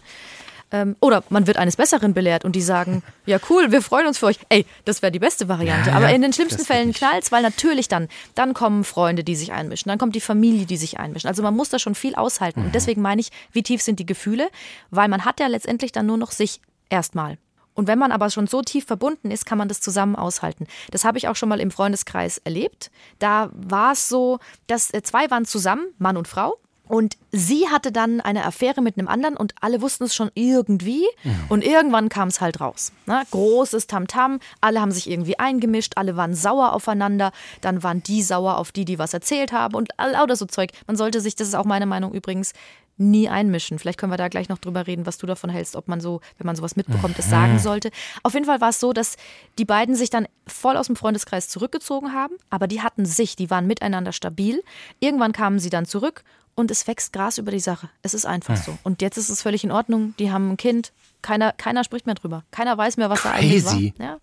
[0.72, 4.18] Ähm, oder man wird eines Besseren belehrt und die sagen, ja cool, wir freuen uns
[4.18, 4.40] für euch.
[4.50, 5.92] Ey, das wäre die beste Variante.
[5.92, 9.52] Ja, Aber in den schlimmsten Fällen knallt weil natürlich dann, dann kommen Freunde, die sich
[9.52, 11.28] einmischen, dann kommt die Familie, die sich einmischen.
[11.28, 12.62] Also man muss da schon viel aushalten.
[12.62, 12.66] Mhm.
[12.68, 14.50] Und deswegen meine ich, wie tief sind die Gefühle?
[14.92, 17.38] Weil man hat ja letztendlich dann nur noch sich erstmal.
[17.78, 20.66] Und wenn man aber schon so tief verbunden ist, kann man das zusammen aushalten.
[20.90, 22.90] Das habe ich auch schon mal im Freundeskreis erlebt.
[23.20, 26.58] Da war es so, dass äh, zwei waren zusammen, Mann und Frau.
[26.88, 31.06] Und sie hatte dann eine Affäre mit einem anderen und alle wussten es schon irgendwie.
[31.24, 31.46] Mhm.
[31.50, 32.92] Und irgendwann kam es halt raus.
[33.06, 33.24] Ne?
[33.32, 37.32] Großes Tamtam, alle haben sich irgendwie eingemischt, alle waren sauer aufeinander.
[37.62, 40.72] Dann waren die sauer auf die, die was erzählt haben und lauter so Zeug.
[40.88, 42.54] Man sollte sich, das ist auch meine Meinung übrigens,
[42.98, 43.80] nie einmischen.
[43.80, 46.22] Vielleicht können wir da gleich noch drüber reden, was du davon hältst, ob man so,
[46.38, 47.92] wenn man sowas mitbekommt, es sagen sollte.
[48.24, 49.18] Auf jeden Fall war es so, dass
[49.58, 53.50] die beiden sich dann voll aus dem Freundeskreis zurückgezogen haben, aber die hatten sich, die
[53.50, 54.64] waren miteinander stabil.
[55.00, 56.24] Irgendwann kamen sie dann zurück
[56.58, 57.88] und es wächst Gras über die Sache.
[58.02, 58.64] Es ist einfach hm.
[58.66, 58.78] so.
[58.84, 60.16] Und jetzt ist es völlig in Ordnung.
[60.18, 60.92] Die haben ein Kind,
[61.22, 62.44] keiner, keiner spricht mehr drüber.
[62.50, 63.64] Keiner weiß mehr, was Crazy.
[63.64, 64.06] da eigentlich war.
[64.06, 64.18] Ja?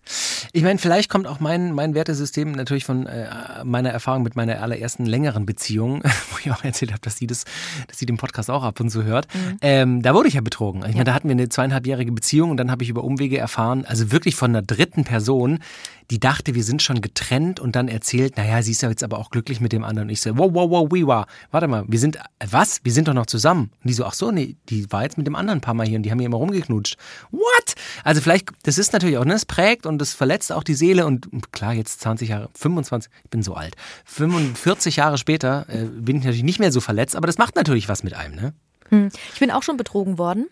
[0.51, 4.61] Ich meine, vielleicht kommt auch mein, mein Wertesystem natürlich von äh, meiner Erfahrung mit meiner
[4.61, 7.45] allerersten längeren Beziehung, wo ich auch erzählt habe, dass sie das,
[7.87, 9.33] dass sie den Podcast auch ab und zu hört.
[9.33, 9.57] Mhm.
[9.61, 10.81] Ähm, da wurde ich ja betrogen.
[10.81, 10.93] Ich ja.
[10.93, 14.11] meine, da hatten wir eine zweieinhalbjährige Beziehung und dann habe ich über Umwege erfahren, also
[14.11, 15.59] wirklich von einer dritten Person,
[16.11, 19.17] die dachte, wir sind schon getrennt und dann erzählt, naja, sie ist ja jetzt aber
[19.17, 20.07] auch glücklich mit dem anderen.
[20.07, 21.27] Und ich so, wow, wow, wow, we war.
[21.51, 22.17] Warte mal, wir sind,
[22.49, 22.79] was?
[22.83, 23.71] Wir sind doch noch zusammen.
[23.83, 25.87] Und die so, ach so, nee, die war jetzt mit dem anderen ein paar Mal
[25.87, 26.97] hier und die haben hier immer rumgeknutscht.
[27.31, 27.75] What?
[28.03, 31.05] Also vielleicht, das ist natürlich auch, ne, es prägt und es verletzt auch die Seele
[31.05, 36.17] und klar, jetzt 20 Jahre, 25, ich bin so alt, 45 Jahre später äh, bin
[36.17, 38.53] ich natürlich nicht mehr so verletzt, aber das macht natürlich was mit einem, ne?
[38.89, 39.09] Hm.
[39.33, 40.47] Ich bin auch schon betrogen worden.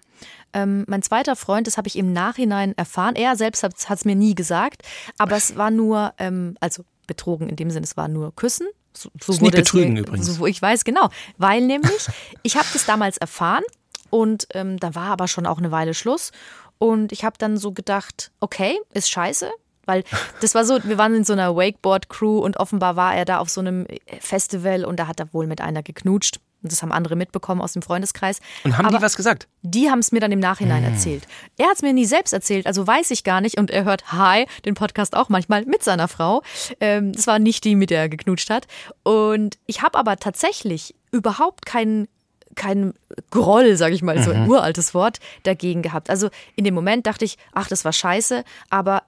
[0.54, 3.16] Ähm, mein zweiter Freund, das habe ich im Nachhinein erfahren.
[3.16, 4.84] Er selbst hat es mir nie gesagt,
[5.18, 8.68] aber es war nur, ähm, also betrogen in dem Sinne, es war nur Küssen.
[8.96, 10.28] So, so ist nicht betrügen mir, übrigens.
[10.28, 12.08] So, ich weiß genau, weil nämlich
[12.44, 13.63] ich habe das damals erfahren
[14.10, 16.32] und ähm, da war aber schon auch eine Weile Schluss
[16.78, 19.50] und ich habe dann so gedacht, okay, ist scheiße,
[19.86, 20.04] weil
[20.42, 23.50] das war so, wir waren in so einer Wakeboard-Crew und offenbar war er da auf
[23.50, 23.88] so einem
[24.20, 26.39] Festival und da hat er wohl mit einer geknutscht.
[26.63, 28.39] Und das haben andere mitbekommen aus dem Freundeskreis.
[28.63, 29.47] Und haben Aber die was gesagt?
[29.62, 30.93] Die haben es mir dann im Nachhinein hm.
[30.93, 31.28] erzählt.
[31.58, 33.60] Er hat es mir nie selbst erzählt, also weiß ich gar nicht.
[33.60, 36.41] Und er hört Hi, den Podcast auch manchmal mit seiner Frau.
[36.80, 38.67] Ähm, das war nicht die, mit der er geknutscht hat.
[39.04, 42.08] Und ich habe aber tatsächlich überhaupt keinen
[42.56, 42.93] kein
[43.32, 44.49] Groll, sage ich mal, so ein mhm.
[44.49, 46.12] uraltes Wort, dagegen gehabt.
[46.12, 49.04] Also in dem Moment dachte ich, ach, das war scheiße, aber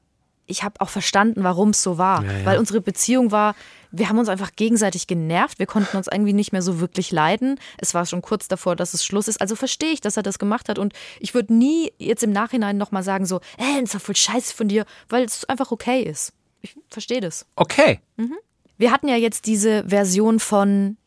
[0.47, 2.23] ich habe auch verstanden, warum es so war.
[2.23, 2.45] Ja, ja.
[2.45, 3.55] Weil unsere Beziehung war,
[3.97, 5.60] wir haben uns einfach gegenseitig genervt.
[5.60, 7.60] Wir konnten uns irgendwie nicht mehr so wirklich leiden.
[7.77, 9.39] Es war schon kurz davor, dass es Schluss ist.
[9.39, 10.79] Also verstehe ich, dass er das gemacht hat.
[10.79, 14.15] Und ich würde nie jetzt im Nachhinein nochmal sagen, so, ey, das ist doch voll
[14.15, 16.34] scheiße von dir, weil es einfach okay ist.
[16.62, 17.45] Ich verstehe das.
[17.55, 17.99] Okay.
[18.17, 18.36] Mhm.
[18.77, 20.97] Wir hatten ja jetzt diese Version von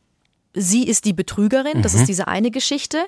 [0.55, 1.83] sie ist die Betrügerin.
[1.83, 1.99] Das Mhm.
[1.99, 3.05] ist diese eine Geschichte.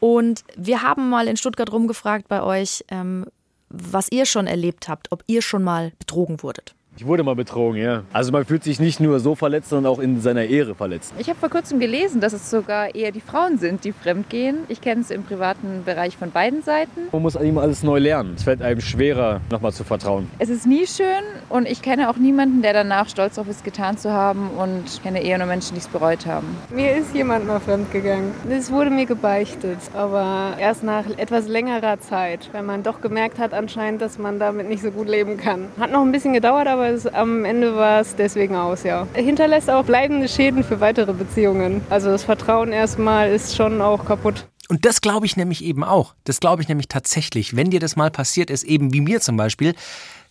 [0.00, 3.26] Und wir haben mal in Stuttgart rumgefragt bei euch, ähm,
[3.68, 6.74] was ihr schon erlebt habt, ob ihr schon mal betrogen wurdet.
[6.96, 8.04] Ich wurde mal betrogen, ja.
[8.12, 11.12] Also man fühlt sich nicht nur so verletzt, sondern auch in seiner Ehre verletzt.
[11.18, 14.58] Ich habe vor kurzem gelesen, dass es sogar eher die Frauen sind, die fremdgehen.
[14.68, 17.08] Ich kenne es im privaten Bereich von beiden Seiten.
[17.10, 18.34] Man muss immer alles neu lernen.
[18.36, 20.30] Es fällt einem schwerer, nochmal zu vertrauen.
[20.38, 23.98] Es ist nie schön und ich kenne auch niemanden, der danach stolz darauf ist, getan
[23.98, 26.46] zu haben und kenne eher nur Menschen, die es bereut haben.
[26.70, 28.30] Mir ist jemand mal fremdgegangen.
[28.48, 33.52] Es wurde mir gebeichtet, aber erst nach etwas längerer Zeit, weil man doch gemerkt hat
[33.52, 35.66] anscheinend, dass man damit nicht so gut leben kann.
[35.80, 39.06] Hat noch ein bisschen gedauert, aber es, am Ende war es deswegen aus, ja.
[39.14, 41.80] Hinterlässt auch bleibende Schäden für weitere Beziehungen.
[41.90, 44.46] Also das Vertrauen erstmal ist schon auch kaputt.
[44.68, 46.14] Und das glaube ich nämlich eben auch.
[46.24, 47.56] Das glaube ich nämlich tatsächlich.
[47.56, 49.74] Wenn dir das mal passiert ist, eben wie mir zum Beispiel,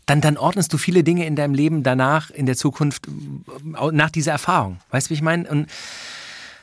[0.05, 4.09] dann, dann ordnest du viele Dinge in deinem Leben danach, in der Zukunft, äh, nach
[4.09, 4.79] dieser Erfahrung.
[4.89, 5.49] Weißt du, wie ich meine?
[5.49, 5.67] Und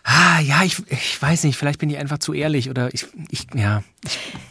[0.04, 3.46] ah, ja, ich, ich weiß nicht, vielleicht bin ich einfach zu ehrlich oder ich, ich
[3.54, 3.82] ja.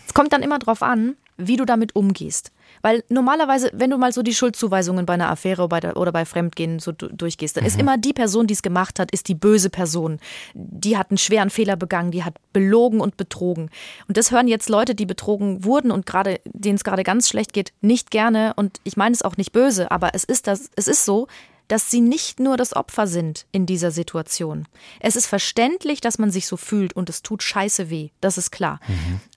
[0.07, 2.51] Es kommt dann immer drauf an, wie du damit umgehst.
[2.81, 6.11] Weil normalerweise, wenn du mal so die Schuldzuweisungen bei einer Affäre oder bei, der, oder
[6.11, 9.27] bei Fremdgehen so du- durchgehst, dann ist immer die Person, die es gemacht hat, ist
[9.27, 10.19] die böse Person.
[10.53, 13.69] Die hat einen schweren Fehler begangen, die hat belogen und betrogen.
[14.07, 17.53] Und das hören jetzt Leute, die betrogen wurden und gerade, denen es gerade ganz schlecht
[17.53, 18.53] geht, nicht gerne.
[18.55, 21.27] Und ich meine es auch nicht böse, aber es ist das, es ist so,
[21.69, 24.67] dass sie nicht nur das Opfer sind in dieser Situation.
[24.99, 28.51] Es ist verständlich, dass man sich so fühlt und es tut scheiße weh, das ist
[28.51, 28.79] klar.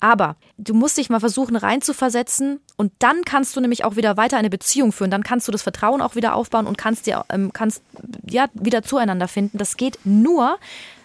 [0.00, 4.38] Aber du musst dich mal versuchen reinzuversetzen und dann kannst du nämlich auch wieder weiter
[4.38, 5.10] eine Beziehung führen.
[5.10, 7.82] Dann kannst du das Vertrauen auch wieder aufbauen und kannst dir ähm, kannst
[8.26, 9.58] ja wieder zueinander finden.
[9.58, 10.58] Das geht nur,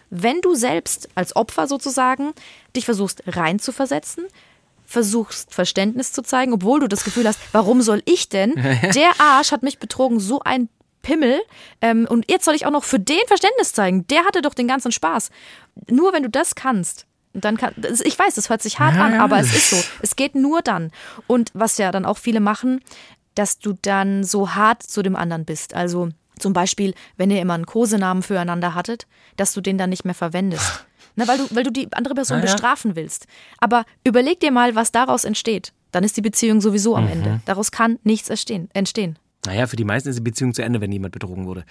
[0.10, 2.32] wenn du selbst als Opfer sozusagen
[2.76, 4.26] dich versuchst reinzuversetzen,
[4.86, 8.54] versuchst Verständnis zu zeigen, obwohl du das Gefühl hast, warum soll ich denn?
[8.96, 10.70] Der Arsch hat mich betrogen, so ein
[11.08, 11.40] Pimmel.
[11.82, 14.06] Ähm, und jetzt soll ich auch noch für den Verständnis zeigen.
[14.08, 15.30] Der hatte doch den ganzen Spaß.
[15.90, 17.06] Nur wenn du das kannst.
[17.34, 19.78] Dann kann, ich weiß, das hört sich hart an, aber es ist so.
[20.02, 20.92] Es geht nur dann.
[21.28, 22.82] Und was ja dann auch viele machen,
[23.36, 25.74] dass du dann so hart zu dem anderen bist.
[25.74, 30.04] Also zum Beispiel, wenn ihr immer einen Kosenamen füreinander hattet, dass du den dann nicht
[30.04, 30.86] mehr verwendest.
[31.16, 32.42] Na, weil, du, weil du die andere Person ja.
[32.44, 33.28] bestrafen willst.
[33.60, 35.74] Aber überleg dir mal, was daraus entsteht.
[35.92, 37.12] Dann ist die Beziehung sowieso am Mhm.
[37.12, 37.40] Ende.
[37.46, 38.70] Daraus kann nichts entstehen.
[38.74, 39.18] entstehen.
[39.48, 41.66] Naja, für die meisten ist die Beziehung zu Ende, wenn jemand betrogen wurde.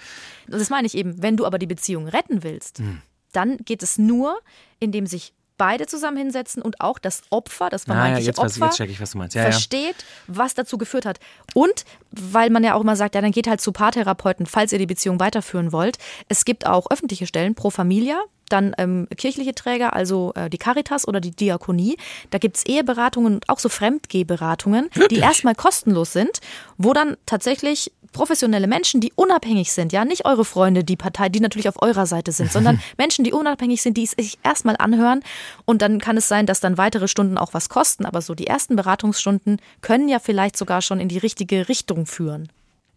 [0.47, 1.21] Das meine ich eben.
[1.23, 3.01] Wenn du aber die Beziehung retten willst, Hm.
[3.31, 4.37] dann geht es nur,
[4.79, 8.61] indem sich beide zusammen hinsetzen und auch das Opfer, das Ah, ja, vermeintliche jetzt, weiß-
[8.61, 9.35] Opfer, check ich, was du meinst.
[9.35, 9.49] Ja, ja.
[9.51, 9.95] versteht,
[10.27, 11.19] was dazu geführt hat.
[11.55, 14.77] Und weil man ja auch immer sagt, ja, dann geht halt zu Paartherapeuten, falls ihr
[14.77, 15.97] die Beziehung weiterführen wollt.
[16.29, 21.07] Es gibt auch öffentliche Stellen pro Familia, dann ähm, kirchliche Träger, also äh, die Caritas
[21.07, 21.97] oder die Diakonie.
[22.29, 26.39] Da gibt's Eheberatungen und auch so Fremdgehberatungen, die erstmal kostenlos sind,
[26.77, 31.39] wo dann tatsächlich professionelle Menschen, die unabhängig sind, ja, nicht eure Freunde, die Partei, die
[31.39, 35.21] natürlich auf eurer Seite sind, sondern Menschen, die unabhängig sind, die es sich erstmal anhören
[35.65, 38.47] und dann kann es sein, dass dann weitere Stunden auch was kosten, aber so die
[38.47, 42.49] ersten Beratungsstunden können ja vielleicht sogar schon in die richtige Richtung führen.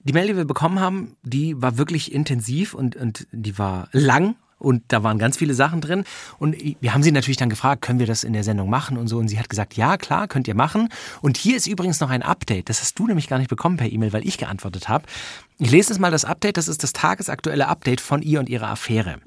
[0.03, 4.37] Die Mail, die wir bekommen haben, die war wirklich intensiv und, und die war lang.
[4.61, 6.05] Und da waren ganz viele Sachen drin.
[6.39, 9.09] Und wir haben sie natürlich dann gefragt, können wir das in der Sendung machen und
[9.09, 9.19] so.
[9.19, 10.89] Und sie hat gesagt, ja, klar, könnt ihr machen.
[11.21, 12.69] Und hier ist übrigens noch ein Update.
[12.69, 15.07] Das hast du nämlich gar nicht bekommen per E-Mail, weil ich geantwortet habe.
[15.59, 16.57] Ich lese jetzt mal das Update.
[16.57, 19.19] Das ist das tagesaktuelle Update von ihr und ihrer Affäre.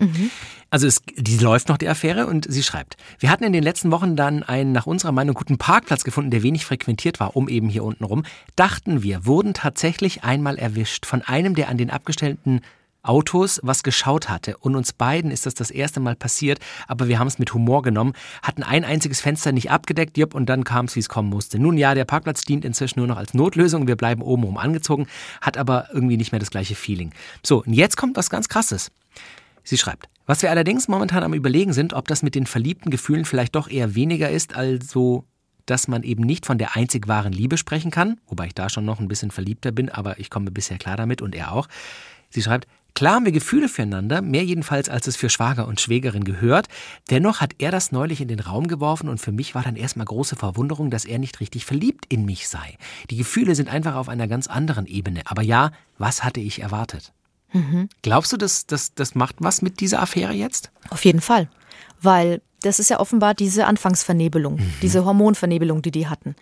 [0.70, 3.92] Also es, die läuft noch, die Affäre, und sie schreibt, wir hatten in den letzten
[3.92, 7.70] Wochen dann einen nach unserer Meinung guten Parkplatz gefunden, der wenig frequentiert war, um eben
[7.70, 8.24] hier unten rum.
[8.56, 12.62] Dachten wir, wurden tatsächlich einmal erwischt von einem, der an den abgestellten
[13.04, 14.58] Autos was geschaut hatte.
[14.58, 17.84] Und uns beiden ist das das erste Mal passiert, aber wir haben es mit Humor
[17.84, 21.30] genommen, hatten ein einziges Fenster nicht abgedeckt, jupp, und dann kam es, wie es kommen
[21.30, 21.60] musste.
[21.60, 25.08] Nun ja, der Parkplatz dient inzwischen nur noch als Notlösung, wir bleiben oben rum angezogen,
[25.41, 27.12] hat aber irgendwie nicht mehr das gleiche Feeling.
[27.43, 28.91] So, und jetzt kommt was ganz Krasses.
[29.64, 33.26] Sie schreibt, was wir allerdings momentan am Überlegen sind, ob das mit den verliebten Gefühlen
[33.26, 35.26] vielleicht doch eher weniger ist, also
[35.66, 38.86] dass man eben nicht von der einzig wahren Liebe sprechen kann, wobei ich da schon
[38.86, 41.68] noch ein bisschen verliebter bin, aber ich komme bisher klar damit und er auch.
[42.30, 46.24] Sie schreibt, klar haben wir Gefühle füreinander, mehr jedenfalls als es für Schwager und Schwägerin
[46.24, 46.68] gehört.
[47.10, 50.06] Dennoch hat er das neulich in den Raum geworfen und für mich war dann erstmal
[50.06, 52.78] große Verwunderung, dass er nicht richtig verliebt in mich sei.
[53.10, 55.22] Die Gefühle sind einfach auf einer ganz anderen Ebene.
[55.26, 57.14] Aber ja, was hatte ich erwartet?
[58.02, 60.72] Glaubst du, das, das, das macht was mit dieser Affäre jetzt?
[60.89, 61.50] Auf jeden Fall.
[62.02, 66.36] Weil das ist ja offenbar diese Anfangsvernebelung, diese Hormonvernebelung, die die hatten.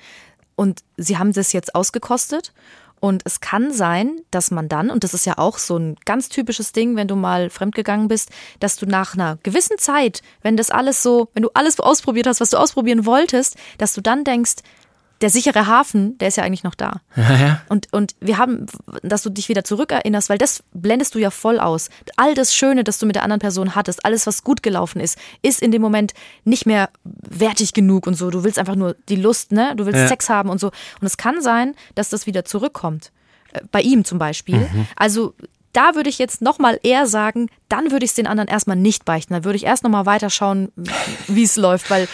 [0.56, 2.54] Und sie haben das jetzt ausgekostet.
[3.02, 6.30] Und es kann sein, dass man dann, und das ist ja auch so ein ganz
[6.30, 8.30] typisches Ding, wenn du mal fremdgegangen bist,
[8.60, 12.42] dass du nach einer gewissen Zeit, wenn das alles so, wenn du alles ausprobiert hast,
[12.42, 14.58] was du ausprobieren wolltest, dass du dann denkst,
[15.22, 17.02] der sichere Hafen, der ist ja eigentlich noch da.
[17.16, 17.62] Ja, ja.
[17.70, 18.66] Und, und wir haben,
[19.04, 21.90] dass du dich wieder zurückerinnerst, weil das blendest du ja voll aus.
[22.18, 25.18] All das Schöne, das du mit der anderen Person hattest, alles, was gut gelaufen ist,
[25.42, 26.14] ist in dem Moment
[26.44, 28.30] nicht mehr wertig genug und so.
[28.32, 29.74] Du willst einfach nur die Lust, ne?
[29.76, 30.08] Du willst Ja.
[30.08, 30.68] Sex haben und so.
[30.68, 33.12] Und es kann sein, dass das wieder zurückkommt.
[33.54, 34.58] Äh, Bei ihm zum Beispiel.
[34.58, 34.88] Mhm.
[34.96, 35.34] Also
[35.74, 39.06] da würde ich jetzt nochmal eher sagen, dann würde ich es den anderen erstmal nicht
[39.06, 39.34] beichten.
[39.34, 40.72] Da würde ich erst nochmal weiterschauen,
[41.28, 42.08] wie es läuft, weil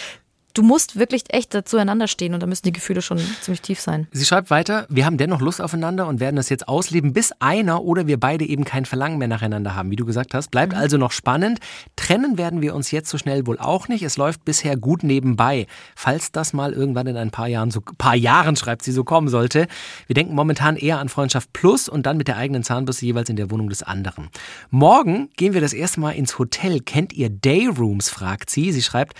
[0.58, 4.08] du musst wirklich echt zueinander stehen und da müssen die Gefühle schon ziemlich tief sein.
[4.10, 7.84] Sie schreibt weiter, wir haben dennoch Lust aufeinander und werden das jetzt ausleben, bis einer
[7.84, 10.50] oder wir beide eben kein Verlangen mehr nacheinander haben, wie du gesagt hast.
[10.50, 11.60] Bleibt also noch spannend.
[11.94, 14.02] Trennen werden wir uns jetzt so schnell wohl auch nicht.
[14.02, 15.68] Es läuft bisher gut nebenbei.
[15.94, 19.28] Falls das mal irgendwann in ein paar Jahren, so paar Jahren schreibt sie, so kommen
[19.28, 19.68] sollte.
[20.08, 23.36] Wir denken momentan eher an Freundschaft Plus und dann mit der eigenen Zahnbürste jeweils in
[23.36, 24.28] der Wohnung des anderen.
[24.70, 26.80] Morgen gehen wir das erste Mal ins Hotel.
[26.80, 28.10] Kennt ihr Dayrooms?
[28.10, 28.72] fragt sie.
[28.72, 29.14] Sie schreibt,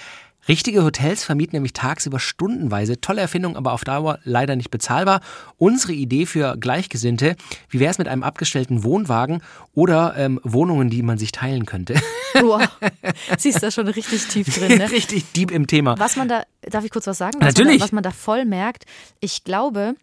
[0.49, 3.01] Richtige Hotels vermieten nämlich tagsüber stundenweise.
[3.01, 5.20] Tolle Erfindung, aber auf Dauer leider nicht bezahlbar.
[5.59, 7.36] Unsere Idee für Gleichgesinnte,
[7.68, 9.42] wie wäre es mit einem abgestellten Wohnwagen
[9.74, 11.94] oder ähm, Wohnungen, die man sich teilen könnte?
[12.34, 12.68] Wow.
[13.38, 14.78] Sie ist da schon richtig tief drin.
[14.78, 14.90] Ne?
[14.90, 15.99] Richtig deep im Thema.
[15.99, 17.36] Was man da, darf ich kurz was sagen?
[17.40, 17.72] Was Natürlich.
[17.72, 18.84] Man da, was man da voll merkt,
[19.20, 19.94] ich glaube,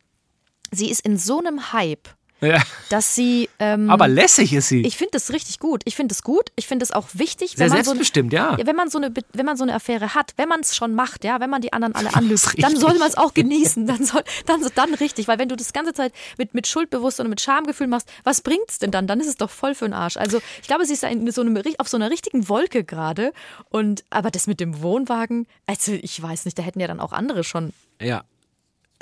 [0.71, 2.09] sie ist in so einem Hype,
[2.45, 2.61] Ja.
[2.89, 3.49] dass sie.
[3.59, 4.81] Ähm, Aber lässig ist sie.
[4.81, 5.81] ich finde das richtig gut.
[5.85, 6.51] Ich finde es gut.
[6.55, 8.57] Ich finde es auch wichtig, Sehr wenn man, so, selbstbestimmt, ja.
[8.63, 11.23] wenn man so eine, wenn man so eine Affäre hat, wenn man es schon macht,
[11.23, 13.87] ja, wenn man die anderen alle anlügt, dann soll man es auch genießen.
[13.87, 17.31] Dann soll, dann, dann richtig, weil wenn du das ganze Zeit mit, mit Schuldbewusstsein und
[17.31, 19.07] mit Schamgefühl machst, was bringt's denn dann?
[19.07, 20.17] Dann ist es doch voll für den Arsch.
[20.17, 23.33] Also ich glaube, sie ist in so einem, auf so einer richtigen Wolke gerade.
[23.69, 27.13] Und aber das mit dem Wohnwagen, also ich weiß nicht, da hätten ja dann auch
[27.13, 27.73] andere schon.
[27.99, 28.23] ja.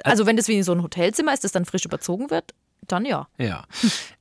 [0.03, 2.55] Also wenn das wie so ein Hotelzimmer ist, das dann frisch überzogen wird,
[2.88, 3.27] dann ja.
[3.38, 3.65] Ja.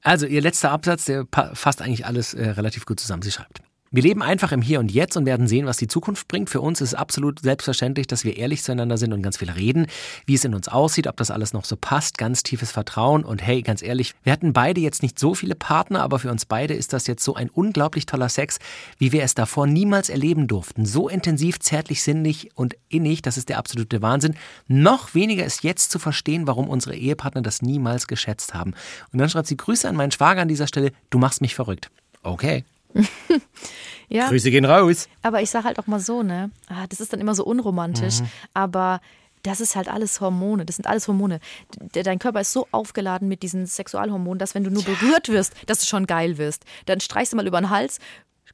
[0.03, 3.23] Also ihr letzter Absatz, der fasst eigentlich alles äh, relativ gut zusammen.
[3.23, 3.63] Sie schreibt.
[3.95, 6.49] Wir leben einfach im Hier und Jetzt und werden sehen, was die Zukunft bringt.
[6.49, 9.87] Für uns ist es absolut selbstverständlich, dass wir ehrlich zueinander sind und ganz viel reden,
[10.25, 13.43] wie es in uns aussieht, ob das alles noch so passt, ganz tiefes Vertrauen und
[13.43, 16.73] hey, ganz ehrlich, wir hatten beide jetzt nicht so viele Partner, aber für uns beide
[16.73, 18.61] ist das jetzt so ein unglaublich toller Sex,
[18.97, 20.87] wie wir es davor niemals erleben durften.
[20.87, 24.37] So intensiv, zärtlich, sinnlich und innig, das ist der absolute Wahnsinn.
[24.69, 28.73] Noch weniger ist jetzt zu verstehen, warum unsere Ehepartner das niemals geschätzt haben.
[29.13, 31.91] Und dann schreibt sie Grüße an meinen Schwager an dieser Stelle, du machst mich verrückt.
[32.23, 32.65] Okay.
[34.09, 34.29] Ja.
[34.29, 35.09] Grüße gehen raus.
[35.23, 36.51] Aber ich sage halt auch mal so, ne?
[36.69, 38.21] Ah, das ist dann immer so unromantisch.
[38.21, 38.29] Mhm.
[38.53, 39.01] Aber
[39.43, 40.67] das ist halt alles Hormone.
[40.67, 41.41] Das sind alles Hormone.
[41.93, 45.81] Dein Körper ist so aufgeladen mit diesen Sexualhormonen, dass wenn du nur berührt wirst, dass
[45.81, 46.65] du schon geil wirst.
[46.85, 48.01] Dann streichst du mal über den Hals.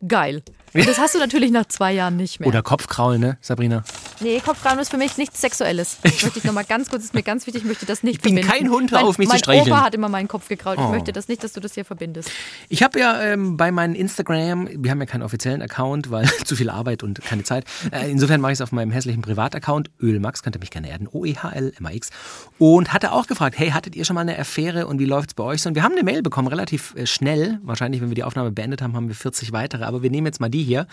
[0.07, 0.43] Geil.
[0.75, 2.47] Und das hast du natürlich nach zwei Jahren nicht mehr.
[2.49, 3.83] Oder Kopfkraulen, ne, Sabrina?
[4.21, 5.97] Nee, Kopfkrauen ist für mich nichts Sexuelles.
[6.03, 8.23] Das möchte ich nochmal ganz kurz, ist mir ganz wichtig, ich möchte das nicht Ich
[8.23, 8.51] bin verbinden.
[8.67, 9.73] kein Hund, mein, auf, mich zu mein streicheln.
[9.73, 10.79] Opa hat immer meinen Kopf gekrault.
[10.79, 10.91] Ich Oh.
[10.91, 12.31] möchte das nicht, dass du das hier verbindest.
[12.69, 16.55] Ich habe ja ähm, bei meinem Instagram, wir haben ja keinen offiziellen Account, weil zu
[16.55, 17.65] viel Arbeit und keine Zeit.
[17.91, 19.91] Äh, insofern mache ich es auf meinem hässlichen Privataccount.
[20.03, 21.09] Ölmax, könnt ihr mich gerne erden.
[21.11, 22.11] O-E-H-L-M-A-X.
[22.59, 25.45] Und hatte auch gefragt, hey, hattet ihr schon mal eine Affäre und wie läuft's bei
[25.45, 25.71] euch so?
[25.71, 27.59] Und wir haben eine Mail bekommen, relativ äh, schnell.
[27.63, 29.85] Wahrscheinlich, wenn wir die Aufnahme beendet haben, haben wir 40 weitere.
[29.89, 30.87] Aber wir nehmen jetzt mal die hier.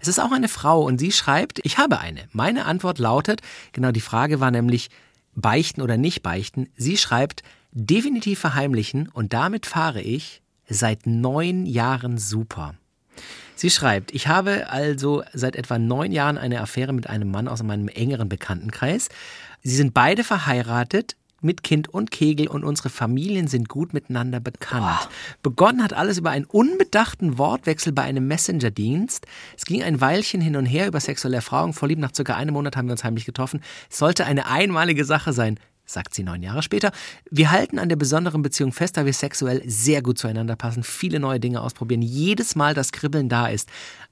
[0.00, 2.22] Es ist auch eine Frau und sie schreibt, ich habe eine.
[2.32, 3.42] Meine Antwort lautet,
[3.72, 4.88] genau die Frage war nämlich,
[5.34, 6.68] beichten oder nicht beichten.
[6.76, 7.42] Sie schreibt,
[7.72, 12.74] definitiv verheimlichen und damit fahre ich seit neun Jahren super.
[13.54, 17.62] Sie schreibt, ich habe also seit etwa neun Jahren eine Affäre mit einem Mann aus
[17.62, 19.08] meinem engeren Bekanntenkreis.
[19.62, 25.08] Sie sind beide verheiratet mit Kind und Kegel und unsere Familien sind gut miteinander bekannt.
[25.42, 29.26] Begonnen hat alles über einen unbedachten Wortwechsel bei einem Messenger-Dienst.
[29.56, 31.72] Es ging ein Weilchen hin und her über sexuelle Erfahrung.
[31.72, 33.60] Vorlieb nach circa einem Monat haben wir uns heimlich getroffen.
[33.90, 35.58] Es sollte eine einmalige Sache sein
[35.90, 36.92] sagt sie neun Jahre später.
[37.30, 41.18] Wir halten an der besonderen Beziehung fest, da wir sexuell sehr gut zueinander passen, viele
[41.18, 43.70] neue Dinge ausprobieren, jedes Mal das Kribbeln da ist.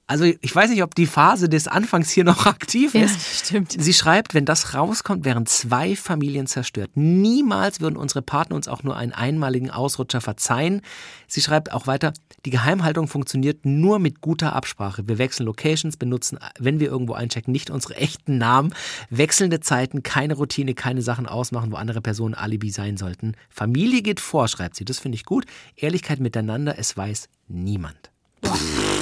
[0.08, 3.46] Also ich weiß nicht, ob die Phase des Anfangs hier noch aktiv Ja, ist.
[3.46, 3.72] stimmt.
[3.76, 6.92] Sie schreibt, wenn das rauskommt, wären zwei Familien zerstört.
[6.94, 10.82] Niemals würden unsere Partner uns auch nur einen einmaligen Ausrutscher verzeihen.
[11.26, 12.12] Sie schreibt auch weiter,
[12.44, 15.08] die Geheimhaltung funktioniert nur mit guter Absprache.
[15.08, 18.72] Wir wechseln Locations, benutzen, wenn wir irgendwo einchecken, nicht unsere echten Namen,
[19.10, 23.32] wechselnde Zeiten, keine Routine, keine Sachen ausmachen, wo andere Personen Alibi sein sollten.
[23.50, 24.84] Familie geht vor, schreibt sie.
[24.84, 25.46] Das finde ich gut.
[25.74, 28.12] Ehrlichkeit miteinander, es weiß niemand.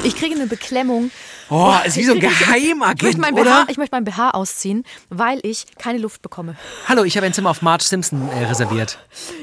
[0.03, 1.11] Ich kriege eine Beklemmung.
[1.51, 3.65] Oh, ist wie so ein kriege- Ich Geheimagent, möchte, mein oder?
[3.65, 6.57] BH, ich möchte mein BH ausziehen, weil ich keine Luft bekomme.
[6.89, 8.99] Hallo, ich habe ein Zimmer auf Marge Simpson äh, reserviert.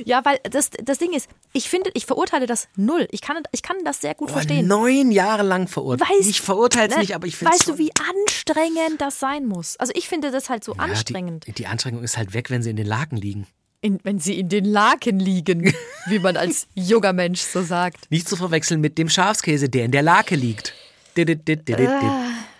[0.05, 3.07] Ja, weil das, das Ding ist, ich finde, ich verurteile das null.
[3.11, 4.67] Ich kann, ich kann das sehr gut Oh, verstehen.
[4.67, 6.09] neun Jahre lang verurteilt.
[6.09, 7.91] Weißt- ich verurteile es Ne, nicht, aber ich finde Weißt du, wie
[8.25, 9.77] anstrengend das sein muss?
[9.77, 12.69] Also ich finde das halt so anstrengend, Die, die Anstrengung ist halt weg, wenn sie
[12.71, 13.47] in den Laken liegen.
[13.81, 15.73] In, wenn sie in den Laken liegen,
[16.07, 18.09] wie man als junger Mensch so sagt.
[18.11, 20.73] Nicht zu verwechseln mit dem Schafskäse, der in der Lake liegt.
[21.17, 21.87] Dit, dit, dit, dit, dit.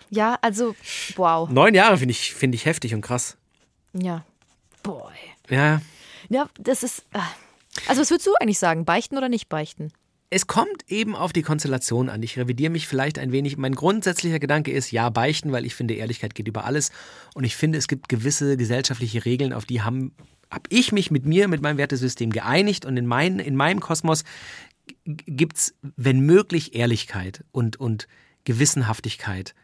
[0.10, 0.76] Ja, also,
[1.16, 1.50] wow.
[1.50, 3.38] Neun Jahre finde ich, find ich heftig und krass.
[3.94, 4.26] Ja.
[4.84, 5.14] Boy.
[5.50, 5.82] Ja.
[6.30, 7.06] Ja, das ist.
[7.14, 7.20] äh,
[7.88, 8.84] Also, was würdest du eigentlich sagen?
[8.84, 9.94] Beichten oder nicht beichten?
[10.30, 12.24] Es kommt eben auf die Konstellation an.
[12.24, 13.58] Ich revidiere mich vielleicht ein wenig.
[13.58, 16.92] Mein grundsätzlicher Gedanke ist, ja, beichten, weil ich finde, Ehrlichkeit geht über alles.
[17.34, 20.14] Und ich finde, es gibt gewisse gesellschaftliche Regeln, auf die haben
[20.52, 24.24] habe ich mich mit mir, mit meinem Wertesystem geeinigt und in, mein, in meinem Kosmos
[25.06, 28.08] gibt es, wenn möglich, Ehrlichkeit und, und
[28.44, 29.56] Gewissenhaftigkeit.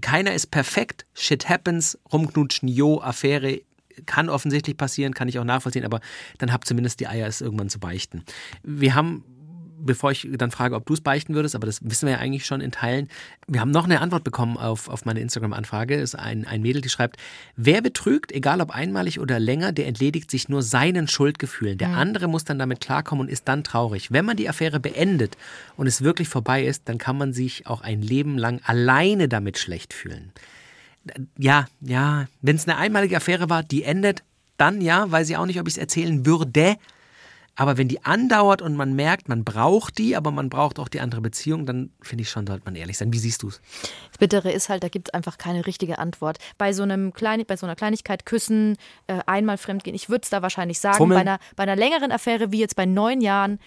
[0.00, 3.62] Keiner ist perfekt, shit happens, rumknutschen, jo, Affäre,
[4.04, 6.00] kann offensichtlich passieren, kann ich auch nachvollziehen, aber
[6.36, 8.24] dann habt zumindest die Eier, es irgendwann zu beichten.
[8.62, 9.24] Wir haben
[9.78, 12.46] bevor ich dann frage, ob du es beichten würdest, aber das wissen wir ja eigentlich
[12.46, 13.08] schon in Teilen.
[13.46, 15.96] Wir haben noch eine Antwort bekommen auf, auf meine Instagram-Anfrage.
[15.96, 17.16] Ist ein, ein Mädel, die schreibt,
[17.56, 21.78] wer betrügt, egal ob einmalig oder länger, der entledigt sich nur seinen Schuldgefühlen.
[21.78, 24.12] Der andere muss dann damit klarkommen und ist dann traurig.
[24.12, 25.36] Wenn man die Affäre beendet
[25.76, 29.58] und es wirklich vorbei ist, dann kann man sich auch ein Leben lang alleine damit
[29.58, 30.32] schlecht fühlen.
[31.38, 34.24] Ja, ja, wenn es eine einmalige Affäre war, die endet,
[34.56, 36.76] dann ja, weiß ich auch nicht, ob ich es erzählen würde.
[37.56, 41.00] Aber wenn die andauert und man merkt, man braucht die, aber man braucht auch die
[41.00, 43.12] andere Beziehung, dann finde ich schon, sollte man ehrlich sein.
[43.12, 43.60] Wie siehst du es?
[44.10, 46.38] Das Bittere ist halt, da gibt es einfach keine richtige Antwort.
[46.58, 48.76] Bei so, einem Klein, bei so einer Kleinigkeit küssen,
[49.06, 50.98] äh, einmal fremdgehen, ich würde es da wahrscheinlich sagen.
[50.98, 51.16] Fummeln.
[51.16, 53.58] Bei einer, bei einer längeren Affäre wie jetzt bei neun Jahren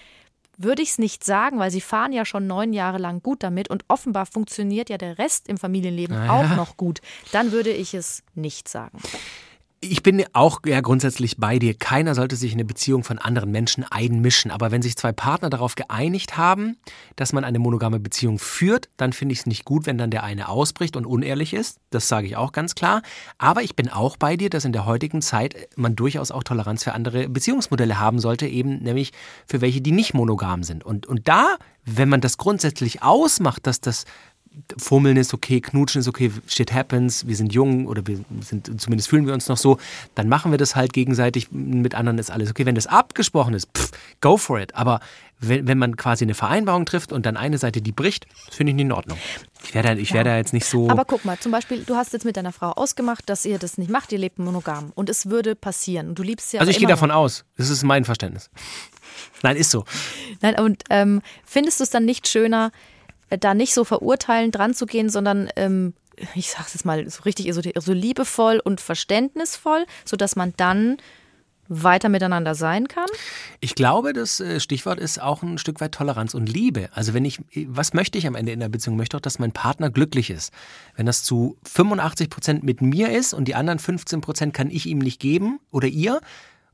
[0.59, 3.69] würde ich es nicht sagen, weil sie fahren ja schon neun Jahre lang gut damit
[3.69, 6.99] und offenbar funktioniert ja der Rest im Familienleben Ah, auch noch gut.
[7.31, 8.99] Dann würde ich es nicht sagen.
[9.81, 11.73] Ich bin auch ja grundsätzlich bei dir.
[11.73, 14.51] Keiner sollte sich in eine Beziehung von anderen Menschen einmischen.
[14.51, 16.77] Aber wenn sich zwei Partner darauf geeinigt haben,
[17.15, 20.23] dass man eine monogame Beziehung führt, dann finde ich es nicht gut, wenn dann der
[20.23, 21.79] eine ausbricht und unehrlich ist.
[21.91, 23.01] Das sage ich auch ganz klar.
[23.37, 26.83] Aber ich bin auch bei dir, dass in der heutigen Zeit man durchaus auch Toleranz
[26.83, 29.13] für andere Beziehungsmodelle haben sollte, eben nämlich
[29.47, 30.83] für welche, die nicht monogam sind.
[30.83, 31.55] Und, und da,
[31.85, 34.03] wenn man das grundsätzlich ausmacht, dass das
[34.77, 39.09] Fummeln ist okay, Knutschen ist okay, shit happens, wir sind jung oder wir sind, zumindest
[39.09, 39.77] fühlen wir uns noch so,
[40.15, 42.65] dann machen wir das halt gegenseitig, mit anderen ist alles okay.
[42.65, 43.91] Wenn das abgesprochen ist, pff,
[44.21, 44.75] go for it.
[44.75, 44.99] Aber
[45.39, 48.71] wenn, wenn man quasi eine Vereinbarung trifft und dann eine Seite die bricht, das finde
[48.71, 49.17] ich nicht in Ordnung.
[49.63, 50.89] Ich wäre da, ich wär da jetzt nicht so.
[50.89, 53.77] Aber guck mal, zum Beispiel, du hast jetzt mit deiner Frau ausgemacht, dass ihr das
[53.77, 54.91] nicht macht, ihr lebt monogam.
[54.95, 56.09] Und es würde passieren.
[56.09, 57.15] Und du liebst sie also ich gehe davon noch.
[57.15, 58.49] aus, das ist mein Verständnis.
[59.43, 59.85] Nein, ist so.
[60.41, 62.71] Nein, und ähm, findest du es dann nicht schöner,
[63.29, 65.93] da nicht so verurteilend dran zu gehen, sondern ähm,
[66.35, 70.97] ich sag's jetzt mal so richtig so, liebevoll und verständnisvoll, sodass man dann
[71.69, 73.05] weiter miteinander sein kann?
[73.59, 76.89] Ich glaube, das äh, Stichwort ist auch ein Stück weit Toleranz und Liebe.
[76.93, 78.95] Also wenn ich, was möchte ich am Ende in der Beziehung?
[78.95, 80.51] Ich möchte doch, dass mein Partner glücklich ist.
[80.95, 84.87] Wenn das zu 85 Prozent mit mir ist und die anderen 15 Prozent kann ich
[84.87, 86.19] ihm nicht geben oder ihr,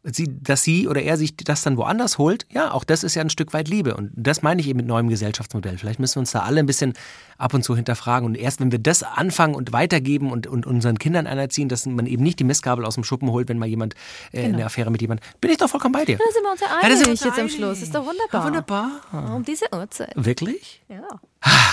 [0.06, 3.22] sie, dass sie oder er sich das dann woanders holt, ja, auch das ist ja
[3.22, 3.96] ein Stück weit Liebe.
[3.96, 5.78] Und das meine ich eben mit neuem Gesellschaftsmodell.
[5.78, 6.94] Vielleicht müssen wir uns da alle ein bisschen
[7.38, 8.26] ab und zu hinterfragen.
[8.26, 12.06] Und erst wenn wir das anfangen und weitergeben und, und unseren Kindern anerziehen, dass man
[12.06, 13.96] eben nicht die Mistgabel aus dem Schuppen holt, wenn mal jemand
[14.32, 14.58] äh, Genau.
[14.58, 16.18] eine Affäre mit jemandem, bin ich doch vollkommen bei dir.
[16.18, 17.56] Da sind wir uns ja einig uns jetzt am einig.
[17.56, 17.82] Schluss.
[17.82, 18.42] Ist doch wunderbar.
[18.42, 18.92] Ja, wunderbar.
[19.36, 20.12] Um diese Uhrzeit.
[20.16, 20.84] Wirklich?
[20.88, 21.02] Ja.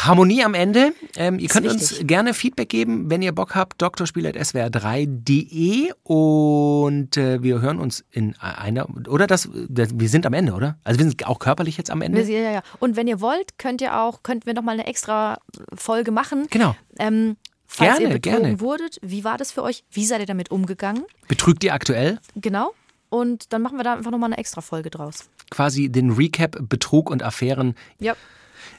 [0.04, 0.92] Harmonie am Ende.
[1.16, 1.98] Ähm, ihr könnt wichtig.
[2.00, 3.80] uns gerne Feedback geben, wenn ihr Bock habt.
[3.80, 10.78] drspiel.swr3.de und äh, wir hören uns in einer, oder das, wir sind am Ende, oder?
[10.84, 12.26] Also wir sind auch körperlich jetzt am Ende.
[12.26, 12.62] Wir- Ja, ja.
[12.80, 15.38] Und wenn ihr wollt, könnt ihr auch, könnten wir noch mal eine extra
[15.74, 16.46] Folge machen.
[16.50, 16.74] Genau.
[16.98, 18.60] Ähm, falls Gerne, ihr betrogen gerne.
[18.60, 19.84] wurdet, wie war das für euch?
[19.90, 21.04] Wie seid ihr damit umgegangen?
[21.28, 22.18] Betrügt ihr aktuell?
[22.36, 22.72] Genau.
[23.08, 25.28] Und dann machen wir da einfach nochmal eine extra Folge draus.
[25.50, 27.74] Quasi den Recap Betrug und Affären.
[27.98, 28.14] Ja.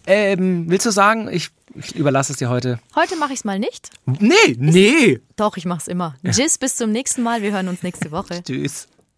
[0.07, 2.79] Ähm, willst du sagen, ich, ich überlasse es dir heute?
[2.95, 3.89] Heute mache ich es mal nicht.
[4.05, 5.19] Nee, nee.
[5.35, 6.15] Doch, ich mache es immer.
[6.29, 7.41] Tschüss, bis zum nächsten Mal.
[7.41, 8.41] Wir hören uns nächste Woche.
[8.45, 8.87] Tschüss.